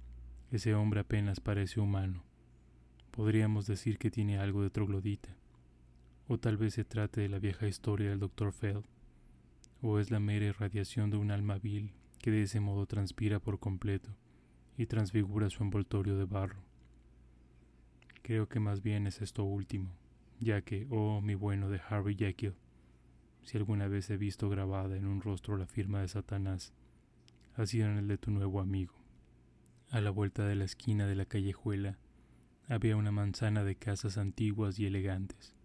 Ese 0.53 0.77
hombre 0.77 1.01
apenas 1.01 1.41
parece 1.41 1.81
humano. 1.81 2.23
Podríamos 3.11 3.66
decir 3.66 3.99
que 3.99 4.12
tiene 4.12 4.39
algo 4.39 4.62
de 4.62 4.71
troglodita. 4.71 5.35
O 6.29 6.39
tal 6.39 6.57
vez 6.57 6.75
se 6.75 6.85
trate 6.85 7.23
de 7.23 7.29
la 7.29 7.41
vieja 7.41 7.66
historia 7.66 8.11
del 8.11 8.21
Dr. 8.21 8.53
Feld, 8.53 8.85
o 9.83 9.99
es 9.99 10.11
la 10.11 10.20
mera 10.20 10.47
irradiación 10.47 11.11
de 11.11 11.16
un 11.16 11.31
alma 11.31 11.59
vil 11.59 11.93
que 12.18 12.31
de 12.31 12.43
ese 12.43 12.61
modo 12.61 12.87
transpira 12.87 13.41
por 13.41 13.59
completo 13.59 14.11
y 14.76 14.87
transfigura 14.87 15.51
su 15.51 15.62
envoltorio 15.62 16.16
de 16.16 16.24
barro. 16.24 16.62
Creo 18.22 18.49
que 18.49 18.61
más 18.61 18.83
bien 18.83 19.07
es 19.07 19.22
esto 19.22 19.45
último, 19.45 19.95
ya 20.39 20.62
que, 20.62 20.87
oh 20.91 21.20
mi 21.20 21.35
bueno 21.35 21.70
de 21.70 21.81
Harry 21.89 22.14
Jekyll, 22.14 22.55
si 23.43 23.57
alguna 23.57 23.89
vez 23.89 24.11
he 24.11 24.16
visto 24.16 24.49
grabada 24.49 24.97
en 24.97 25.07
un 25.07 25.22
rostro 25.22 25.57
la 25.57 25.66
firma 25.66 26.01
de 26.01 26.09
Satanás, 26.09 26.74
ha 27.55 27.66
sido 27.66 27.89
en 27.89 27.97
el 27.97 28.09
de 28.09 28.18
tu 28.18 28.31
nuevo 28.31 28.61
amigo. 28.61 28.95
A 29.91 30.01
la 30.01 30.11
vuelta 30.11 30.47
de 30.47 30.55
la 30.55 30.64
esquina 30.64 31.07
de 31.07 31.16
la 31.16 31.24
callejuela 31.24 31.99
había 32.68 32.97
una 32.97 33.11
manzana 33.11 33.64
de 33.64 33.76
casas 33.76 34.18
antiguas 34.18 34.78
y 34.78 34.87
elegantes 34.87 35.57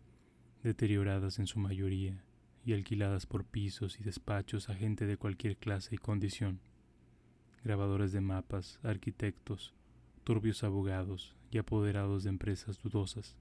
deterioradas 0.63 1.37
en 1.37 1.45
su 1.45 1.59
mayoría 1.59 2.24
y 2.65 2.73
alquiladas 2.73 3.27
por 3.27 3.45
pisos 3.45 3.99
y 3.99 4.03
despachos 4.03 4.69
a 4.69 4.75
gente 4.75 5.05
de 5.05 5.17
cualquier 5.17 5.55
clase 5.55 5.95
y 5.95 5.97
condición, 5.99 6.59
grabadores 7.63 8.11
de 8.11 8.21
mapas, 8.21 8.79
arquitectos, 8.83 9.73
turbios 10.23 10.63
abogados 10.63 11.35
y 11.51 11.59
apoderados 11.59 12.23
de 12.23 12.29
empresas 12.29 12.79
dudosas. 12.81 13.37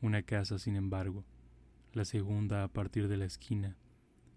Una 0.00 0.22
casa, 0.22 0.58
sin 0.58 0.74
embargo, 0.74 1.24
la 1.92 2.04
segunda 2.04 2.64
a 2.64 2.68
partir 2.68 3.06
de 3.06 3.16
la 3.16 3.26
esquina, 3.26 3.76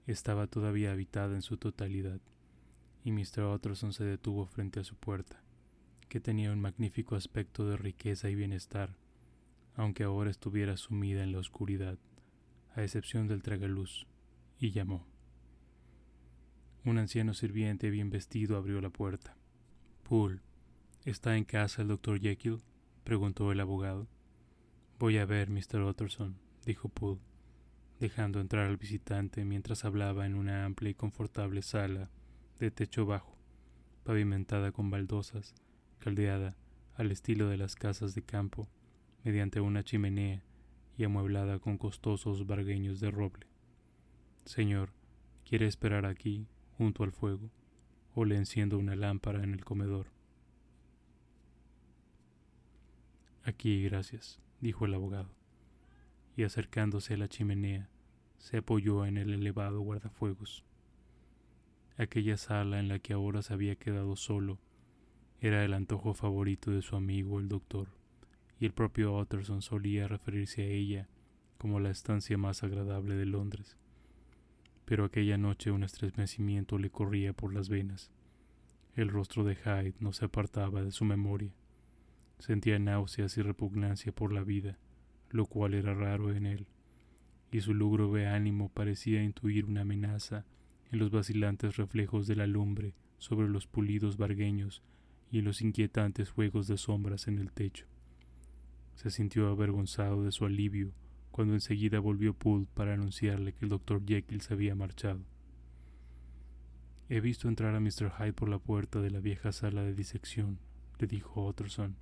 estaba 0.06 0.46
todavía 0.46 0.92
habitada 0.92 1.34
en 1.34 1.42
su 1.42 1.58
totalidad, 1.58 2.22
y 3.04 3.12
Mr. 3.12 3.44
Utterson 3.54 3.92
se 3.92 4.04
detuvo 4.04 4.46
frente 4.46 4.80
a 4.80 4.84
su 4.84 4.96
puerta, 4.96 5.42
que 6.10 6.20
tenía 6.20 6.52
un 6.52 6.62
magnífico 6.62 7.16
aspecto 7.16 7.68
de 7.68 7.78
riqueza 7.78 8.30
y 8.30 8.36
bienestar, 8.36 8.96
aunque 9.76 10.04
ahora 10.04 10.30
estuviera 10.30 10.78
sumida 10.78 11.24
en 11.24 11.32
la 11.32 11.40
oscuridad, 11.40 11.98
a 12.76 12.84
excepción 12.84 13.28
del 13.28 13.42
tragaluz, 13.42 14.06
y 14.60 14.72
llamó. 14.72 15.08
Un 16.84 16.98
anciano 16.98 17.34
sirviente 17.34 17.90
bien 17.90 18.10
vestido 18.10 18.58
abrió 18.58 18.80
la 18.82 18.90
puerta. 18.90 19.36
Poole, 20.04 20.42
¿está 21.04 21.36
en 21.36 21.46
casa 21.46 21.82
el 21.82 21.88
doctor 21.88 22.20
Jekyll? 22.20 22.62
preguntó 23.04 23.52
el 23.52 23.60
abogado. 23.60 24.08
Voy 25.00 25.18
a 25.18 25.26
ver, 25.26 25.50
Mr. 25.50 25.82
Utterson, 25.82 26.38
dijo 26.66 26.90
Poole, 26.90 27.22
dejando 28.00 28.40
entrar 28.40 28.68
al 28.68 28.78
visitante 28.78 29.46
mientras 29.46 29.86
hablaba 29.86 30.26
en 30.26 30.36
una 30.36 30.66
amplia 30.66 30.92
y 30.92 30.96
confortable 30.96 31.62
sala 31.62 32.12
de 32.60 32.72
techo 32.72 33.06
bajo, 33.06 33.38
pavimentada 34.04 34.72
con 34.72 34.90
baldosas, 34.90 35.56
caldeada 36.00 36.56
al 36.96 37.12
estilo 37.12 37.50
de 37.50 37.58
las 37.58 37.76
casas 37.76 38.16
de 38.16 38.22
campo 38.22 38.68
mediante 39.24 39.60
una 39.60 39.84
chimenea 39.84 40.44
y 40.98 41.04
amueblada 41.04 41.60
con 41.60 41.78
costosos 41.78 42.46
bargueños 42.48 43.00
de 43.00 43.12
roble. 43.12 43.48
Señor, 44.46 44.92
¿quiere 45.44 45.68
esperar 45.68 46.06
aquí, 46.06 46.48
junto 46.78 47.04
al 47.04 47.12
fuego, 47.12 47.52
o 48.14 48.26
le 48.26 48.38
enciendo 48.38 48.78
una 48.78 48.96
lámpara 48.96 49.44
en 49.44 49.54
el 49.54 49.66
comedor? 49.66 50.08
Aquí, 53.44 53.84
gracias, 53.84 54.40
dijo 54.62 54.86
el 54.86 54.94
abogado, 54.94 55.36
y 56.36 56.44
acercándose 56.44 57.16
a 57.16 57.18
la 57.18 57.28
chimenea, 57.28 57.90
se 58.38 58.58
apoyó 58.58 59.06
en 59.06 59.18
el 59.18 59.34
elevado 59.34 59.82
guardafuegos. 59.82 60.64
Aquella 61.98 62.38
sala 62.38 62.80
en 62.80 62.88
la 62.88 63.00
que 63.00 63.14
ahora 63.14 63.42
se 63.42 63.54
había 63.54 63.76
quedado 63.76 64.16
solo 64.16 64.60
era 65.40 65.64
el 65.64 65.74
antojo 65.74 66.14
favorito 66.14 66.72
de 66.72 66.82
su 66.82 66.96
amigo 66.96 67.40
el 67.40 67.48
doctor 67.48 67.95
y 68.60 68.66
el 68.66 68.74
propio 68.74 69.18
Utterson 69.18 69.62
solía 69.62 70.08
referirse 70.08 70.64
a 70.64 70.68
ella 70.68 71.08
como 71.58 71.80
la 71.80 71.90
estancia 71.90 72.38
más 72.38 72.64
agradable 72.64 73.16
de 73.16 73.26
Londres. 73.26 73.78
Pero 74.86 75.04
aquella 75.04 75.38
noche 75.38 75.72
un 75.72 75.84
estremecimiento 75.84 76.78
le 76.78 76.90
corría 76.90 77.34
por 77.34 77.54
las 77.54 77.70
venas. 77.70 78.12
El 78.96 79.10
rostro 79.10 79.44
de 79.44 79.56
Hyde 79.56 79.96
no 80.00 80.14
se 80.14 80.26
apartaba 80.26 80.84
de 80.84 80.92
su 80.92 81.06
memoria. 81.06 81.52
Sentía 82.40 82.78
náuseas 82.80 83.38
y 83.38 83.42
repugnancia 83.42 84.12
por 84.12 84.32
la 84.32 84.44
vida, 84.44 84.78
lo 85.30 85.46
cual 85.46 85.74
era 85.74 85.94
raro 85.94 86.32
en 86.34 86.46
él, 86.46 86.68
y 87.52 87.62
su 87.62 87.74
lúgubre 87.74 88.28
ánimo 88.28 88.70
parecía 88.70 89.24
intuir 89.24 89.66
una 89.66 89.82
amenaza 89.82 90.46
en 90.92 91.00
los 91.00 91.12
vacilantes 91.12 91.78
reflejos 91.78 92.28
de 92.28 92.36
la 92.36 92.48
lumbre 92.48 92.94
sobre 93.18 93.50
los 93.50 93.68
pulidos 93.68 94.18
vargueños 94.18 94.84
y 95.32 95.40
en 95.40 95.46
los 95.46 95.62
inquietantes 95.62 96.30
juegos 96.30 96.68
de 96.68 96.78
sombras 96.78 97.28
en 97.28 97.40
el 97.40 97.52
techo. 97.52 97.88
Se 98.96 99.12
sintió 99.12 99.50
avergonzado 99.50 100.24
de 100.24 100.32
su 100.32 100.46
alivio 100.46 100.92
cuando 101.32 101.54
enseguida 101.54 102.00
volvió 102.00 102.34
Poole 102.34 102.66
para 102.74 102.94
anunciarle 102.94 103.54
que 103.54 103.66
el 103.66 103.70
doctor 103.70 104.02
Jekyll 104.06 104.40
se 104.40 104.54
había 104.54 104.74
marchado. 104.74 105.20
He 107.10 107.20
visto 107.20 107.50
entrar 107.50 107.76
a 107.76 107.82
Mr. 107.82 108.10
Hyde 108.18 108.34
por 108.34 108.48
la 108.48 108.58
puerta 108.58 109.02
de 109.02 109.12
la 109.12 109.20
vieja 109.20 109.52
sala 109.52 109.84
de 109.84 109.94
disección, 109.94 110.60
le 110.98 111.08
dijo 111.08 111.46
Utterson. 111.46 111.98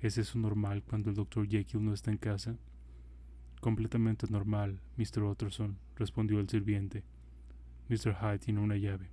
¿Es 0.00 0.18
eso 0.18 0.38
normal 0.38 0.84
cuando 0.84 1.08
el 1.08 1.16
doctor 1.16 1.48
Jekyll 1.48 1.82
no 1.82 1.94
está 1.94 2.10
en 2.10 2.18
casa? 2.18 2.58
Completamente 3.60 4.26
normal, 4.28 4.80
Mr. 4.96 5.22
Utterson, 5.22 5.78
respondió 5.96 6.38
el 6.38 6.48
sirviente. 6.48 7.04
Mr. 7.88 8.14
Hyde 8.20 8.38
tiene 8.38 8.60
una 8.60 8.76
llave. 8.76 9.08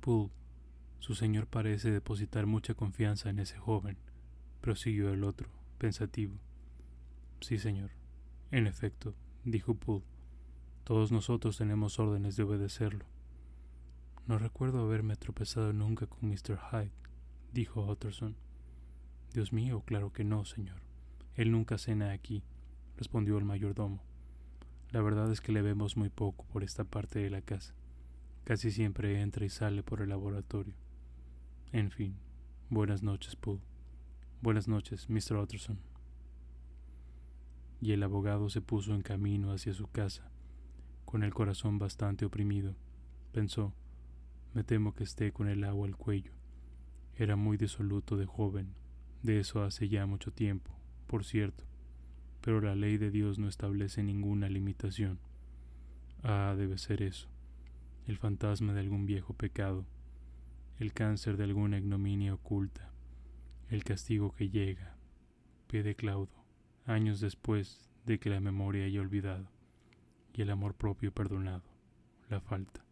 Poole, 0.00 0.32
su 1.00 1.14
señor 1.14 1.46
parece 1.46 1.90
depositar 1.90 2.46
mucha 2.46 2.74
confianza 2.74 3.28
en 3.28 3.40
ese 3.40 3.58
joven 3.58 3.98
prosiguió 4.60 5.12
el 5.12 5.24
otro, 5.24 5.48
pensativo. 5.78 6.38
Sí, 7.40 7.58
señor. 7.58 7.90
En 8.50 8.66
efecto, 8.66 9.14
dijo 9.44 9.74
Poole. 9.74 10.04
Todos 10.84 11.12
nosotros 11.12 11.58
tenemos 11.58 11.98
órdenes 11.98 12.36
de 12.36 12.44
obedecerlo. 12.44 13.04
No 14.26 14.38
recuerdo 14.38 14.80
haberme 14.80 15.16
tropezado 15.16 15.72
nunca 15.72 16.06
con 16.06 16.28
Mr. 16.28 16.58
Hyde, 16.70 16.92
dijo 17.52 17.84
Utterson. 17.86 18.36
Dios 19.32 19.52
mío, 19.52 19.82
claro 19.84 20.12
que 20.12 20.24
no, 20.24 20.44
señor. 20.44 20.80
Él 21.34 21.52
nunca 21.52 21.78
cena 21.78 22.12
aquí, 22.12 22.42
respondió 22.96 23.38
el 23.38 23.44
mayordomo. 23.44 24.02
La 24.90 25.02
verdad 25.02 25.30
es 25.30 25.40
que 25.40 25.52
le 25.52 25.62
vemos 25.62 25.96
muy 25.96 26.08
poco 26.08 26.46
por 26.46 26.64
esta 26.64 26.84
parte 26.84 27.18
de 27.18 27.30
la 27.30 27.42
casa. 27.42 27.74
Casi 28.44 28.70
siempre 28.70 29.20
entra 29.20 29.44
y 29.44 29.50
sale 29.50 29.82
por 29.82 30.00
el 30.00 30.08
laboratorio. 30.08 30.74
En 31.72 31.90
fin, 31.90 32.16
buenas 32.70 33.02
noches, 33.02 33.36
Poole. 33.36 33.60
Buenas 34.40 34.68
noches, 34.68 35.10
Mr. 35.10 35.36
Utterson. 35.36 35.80
Y 37.80 37.90
el 37.90 38.04
abogado 38.04 38.48
se 38.50 38.60
puso 38.60 38.94
en 38.94 39.02
camino 39.02 39.50
hacia 39.50 39.74
su 39.74 39.88
casa, 39.88 40.30
con 41.04 41.24
el 41.24 41.34
corazón 41.34 41.80
bastante 41.80 42.24
oprimido. 42.24 42.76
Pensó, 43.32 43.74
me 44.54 44.62
temo 44.62 44.94
que 44.94 45.02
esté 45.02 45.32
con 45.32 45.48
el 45.48 45.64
agua 45.64 45.88
al 45.88 45.96
cuello. 45.96 46.30
Era 47.16 47.34
muy 47.34 47.56
disoluto 47.56 48.16
de 48.16 48.26
joven, 48.26 48.76
De 49.24 49.40
eso 49.40 49.64
hace 49.64 49.88
ya 49.88 50.06
mucho 50.06 50.30
tiempo, 50.30 50.70
por 51.08 51.24
cierto, 51.24 51.64
pero 52.40 52.60
la 52.60 52.76
ley 52.76 52.96
de 52.96 53.10
Dios 53.10 53.40
no 53.40 53.48
establece 53.48 54.04
ninguna 54.04 54.48
limitación. 54.48 55.18
Ah, 56.22 56.54
debe 56.56 56.78
ser 56.78 57.02
eso, 57.02 57.28
el 58.06 58.18
fantasma 58.18 58.72
de 58.72 58.80
algún 58.80 59.04
viejo 59.04 59.34
pecado, 59.34 59.84
el 60.78 60.92
cáncer 60.92 61.36
de 61.36 61.42
alguna 61.42 61.78
ignominia 61.78 62.34
oculta, 62.34 62.92
el 63.70 63.84
castigo 63.84 64.32
que 64.32 64.48
llega, 64.48 64.96
pie 65.66 65.82
de 65.82 65.94
Claudo, 65.94 66.32
años 66.86 67.20
después 67.20 67.90
de 68.06 68.18
que 68.18 68.30
la 68.30 68.40
memoria 68.40 68.86
haya 68.86 69.02
olvidado, 69.02 69.50
y 70.32 70.40
el 70.40 70.48
amor 70.50 70.74
propio 70.74 71.12
perdonado, 71.12 71.64
la 72.30 72.40
falta. 72.40 72.82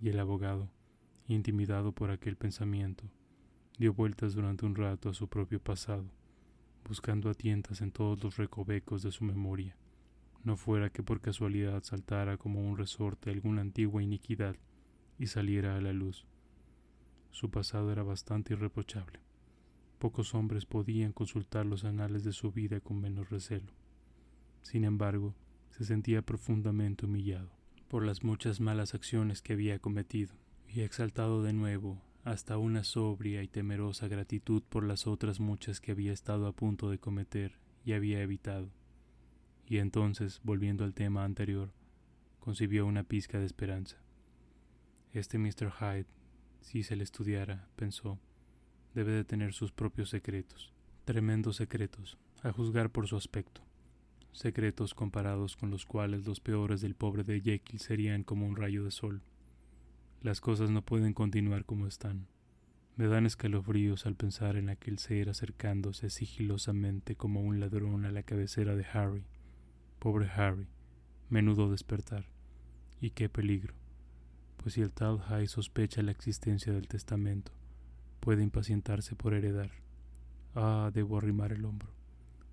Y 0.00 0.10
el 0.10 0.20
abogado, 0.20 0.70
intimidado 1.26 1.90
por 1.90 2.12
aquel 2.12 2.36
pensamiento, 2.36 3.10
dio 3.76 3.92
vueltas 3.92 4.34
durante 4.34 4.64
un 4.64 4.76
rato 4.76 5.08
a 5.08 5.14
su 5.14 5.26
propio 5.26 5.58
pasado, 5.58 6.08
buscando 6.86 7.28
a 7.28 7.34
tientas 7.34 7.80
en 7.80 7.90
todos 7.90 8.22
los 8.22 8.36
recovecos 8.36 9.02
de 9.02 9.10
su 9.10 9.24
memoria, 9.24 9.76
no 10.44 10.56
fuera 10.56 10.90
que 10.90 11.02
por 11.02 11.20
casualidad 11.20 11.82
saltara 11.82 12.36
como 12.36 12.60
un 12.60 12.76
resorte 12.76 13.30
alguna 13.30 13.62
antigua 13.62 14.04
iniquidad 14.04 14.54
y 15.18 15.26
saliera 15.26 15.76
a 15.76 15.80
la 15.80 15.92
luz. 15.92 16.26
Su 17.32 17.50
pasado 17.50 17.90
era 17.90 18.04
bastante 18.04 18.52
irreprochable. 18.52 19.23
Pocos 20.04 20.34
hombres 20.34 20.66
podían 20.66 21.12
consultar 21.12 21.64
los 21.64 21.86
anales 21.86 22.24
de 22.24 22.34
su 22.34 22.52
vida 22.52 22.78
con 22.78 23.00
menos 23.00 23.30
recelo. 23.30 23.72
Sin 24.60 24.84
embargo, 24.84 25.34
se 25.70 25.86
sentía 25.86 26.20
profundamente 26.20 27.06
humillado 27.06 27.48
por 27.88 28.04
las 28.04 28.22
muchas 28.22 28.60
malas 28.60 28.92
acciones 28.94 29.40
que 29.40 29.54
había 29.54 29.78
cometido 29.78 30.34
y 30.68 30.82
exaltado 30.82 31.42
de 31.42 31.54
nuevo 31.54 32.02
hasta 32.22 32.58
una 32.58 32.84
sobria 32.84 33.42
y 33.42 33.48
temerosa 33.48 34.06
gratitud 34.06 34.62
por 34.68 34.84
las 34.84 35.06
otras 35.06 35.40
muchas 35.40 35.80
que 35.80 35.92
había 35.92 36.12
estado 36.12 36.48
a 36.48 36.52
punto 36.52 36.90
de 36.90 36.98
cometer 36.98 37.58
y 37.82 37.94
había 37.94 38.20
evitado. 38.20 38.68
Y 39.66 39.78
entonces, 39.78 40.38
volviendo 40.44 40.84
al 40.84 40.92
tema 40.92 41.24
anterior, 41.24 41.72
concibió 42.40 42.84
una 42.84 43.04
pizca 43.04 43.38
de 43.38 43.46
esperanza. 43.46 43.96
Este 45.14 45.38
Mr. 45.38 45.72
Hyde, 45.80 46.08
si 46.60 46.82
se 46.82 46.94
le 46.94 47.04
estudiara, 47.04 47.70
pensó, 47.74 48.20
debe 48.94 49.12
de 49.12 49.24
tener 49.24 49.52
sus 49.52 49.72
propios 49.72 50.10
secretos, 50.10 50.72
tremendos 51.04 51.56
secretos, 51.56 52.16
a 52.42 52.52
juzgar 52.52 52.90
por 52.90 53.08
su 53.08 53.16
aspecto, 53.16 53.62
secretos 54.32 54.94
comparados 54.94 55.56
con 55.56 55.70
los 55.70 55.84
cuales 55.84 56.24
los 56.26 56.40
peores 56.40 56.80
del 56.80 56.94
pobre 56.94 57.24
de 57.24 57.40
Jekyll 57.40 57.80
serían 57.80 58.22
como 58.22 58.46
un 58.46 58.56
rayo 58.56 58.84
de 58.84 58.90
sol. 58.90 59.22
Las 60.22 60.40
cosas 60.40 60.70
no 60.70 60.82
pueden 60.82 61.12
continuar 61.12 61.64
como 61.64 61.86
están. 61.86 62.26
Me 62.96 63.08
dan 63.08 63.26
escalofríos 63.26 64.06
al 64.06 64.14
pensar 64.14 64.56
en 64.56 64.68
aquel 64.68 64.98
ser 64.98 65.28
acercándose 65.28 66.10
sigilosamente 66.10 67.16
como 67.16 67.40
un 67.40 67.58
ladrón 67.58 68.04
a 68.04 68.12
la 68.12 68.22
cabecera 68.22 68.76
de 68.76 68.86
Harry. 68.92 69.24
Pobre 69.98 70.28
Harry, 70.28 70.68
menudo 71.28 71.70
despertar. 71.70 72.26
Y 73.00 73.10
qué 73.10 73.28
peligro, 73.28 73.74
pues 74.56 74.74
si 74.74 74.80
el 74.80 74.92
tal 74.92 75.20
Hyde 75.20 75.48
sospecha 75.48 76.02
la 76.02 76.12
existencia 76.12 76.72
del 76.72 76.88
testamento, 76.88 77.52
puede 78.24 78.42
impacientarse 78.42 79.14
por 79.14 79.34
heredar. 79.34 79.70
Ah, 80.54 80.90
debo 80.92 81.18
arrimar 81.18 81.52
el 81.52 81.64
hombro, 81.64 81.92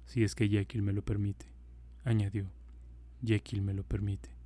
si 0.05 0.23
es 0.23 0.35
que 0.35 0.49
Jekyll 0.49 0.81
me 0.81 0.93
lo 0.93 1.03
permite, 1.03 1.45
añadió. 2.03 2.51
Jekyll 3.23 3.61
me 3.61 3.73
lo 3.73 3.83
permite 3.83 4.41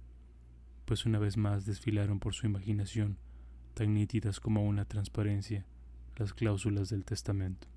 pues 0.85 1.05
una 1.05 1.19
vez 1.19 1.35
más 1.35 1.65
desfilaron 1.65 2.19
por 2.19 2.33
su 2.35 2.45
imaginación, 2.45 3.17
tan 3.73 3.93
nítidas 3.93 4.39
como 4.39 4.63
una 4.63 4.85
transparencia, 4.85 5.65
las 6.15 6.33
cláusulas 6.33 6.89
del 6.89 7.03
testamento. 7.03 7.67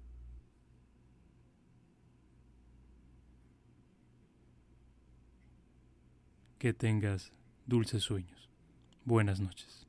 Que 6.58 6.74
tengas 6.74 7.32
dulces 7.66 8.02
sueños. 8.02 8.50
Buenas 9.04 9.40
noches. 9.40 9.87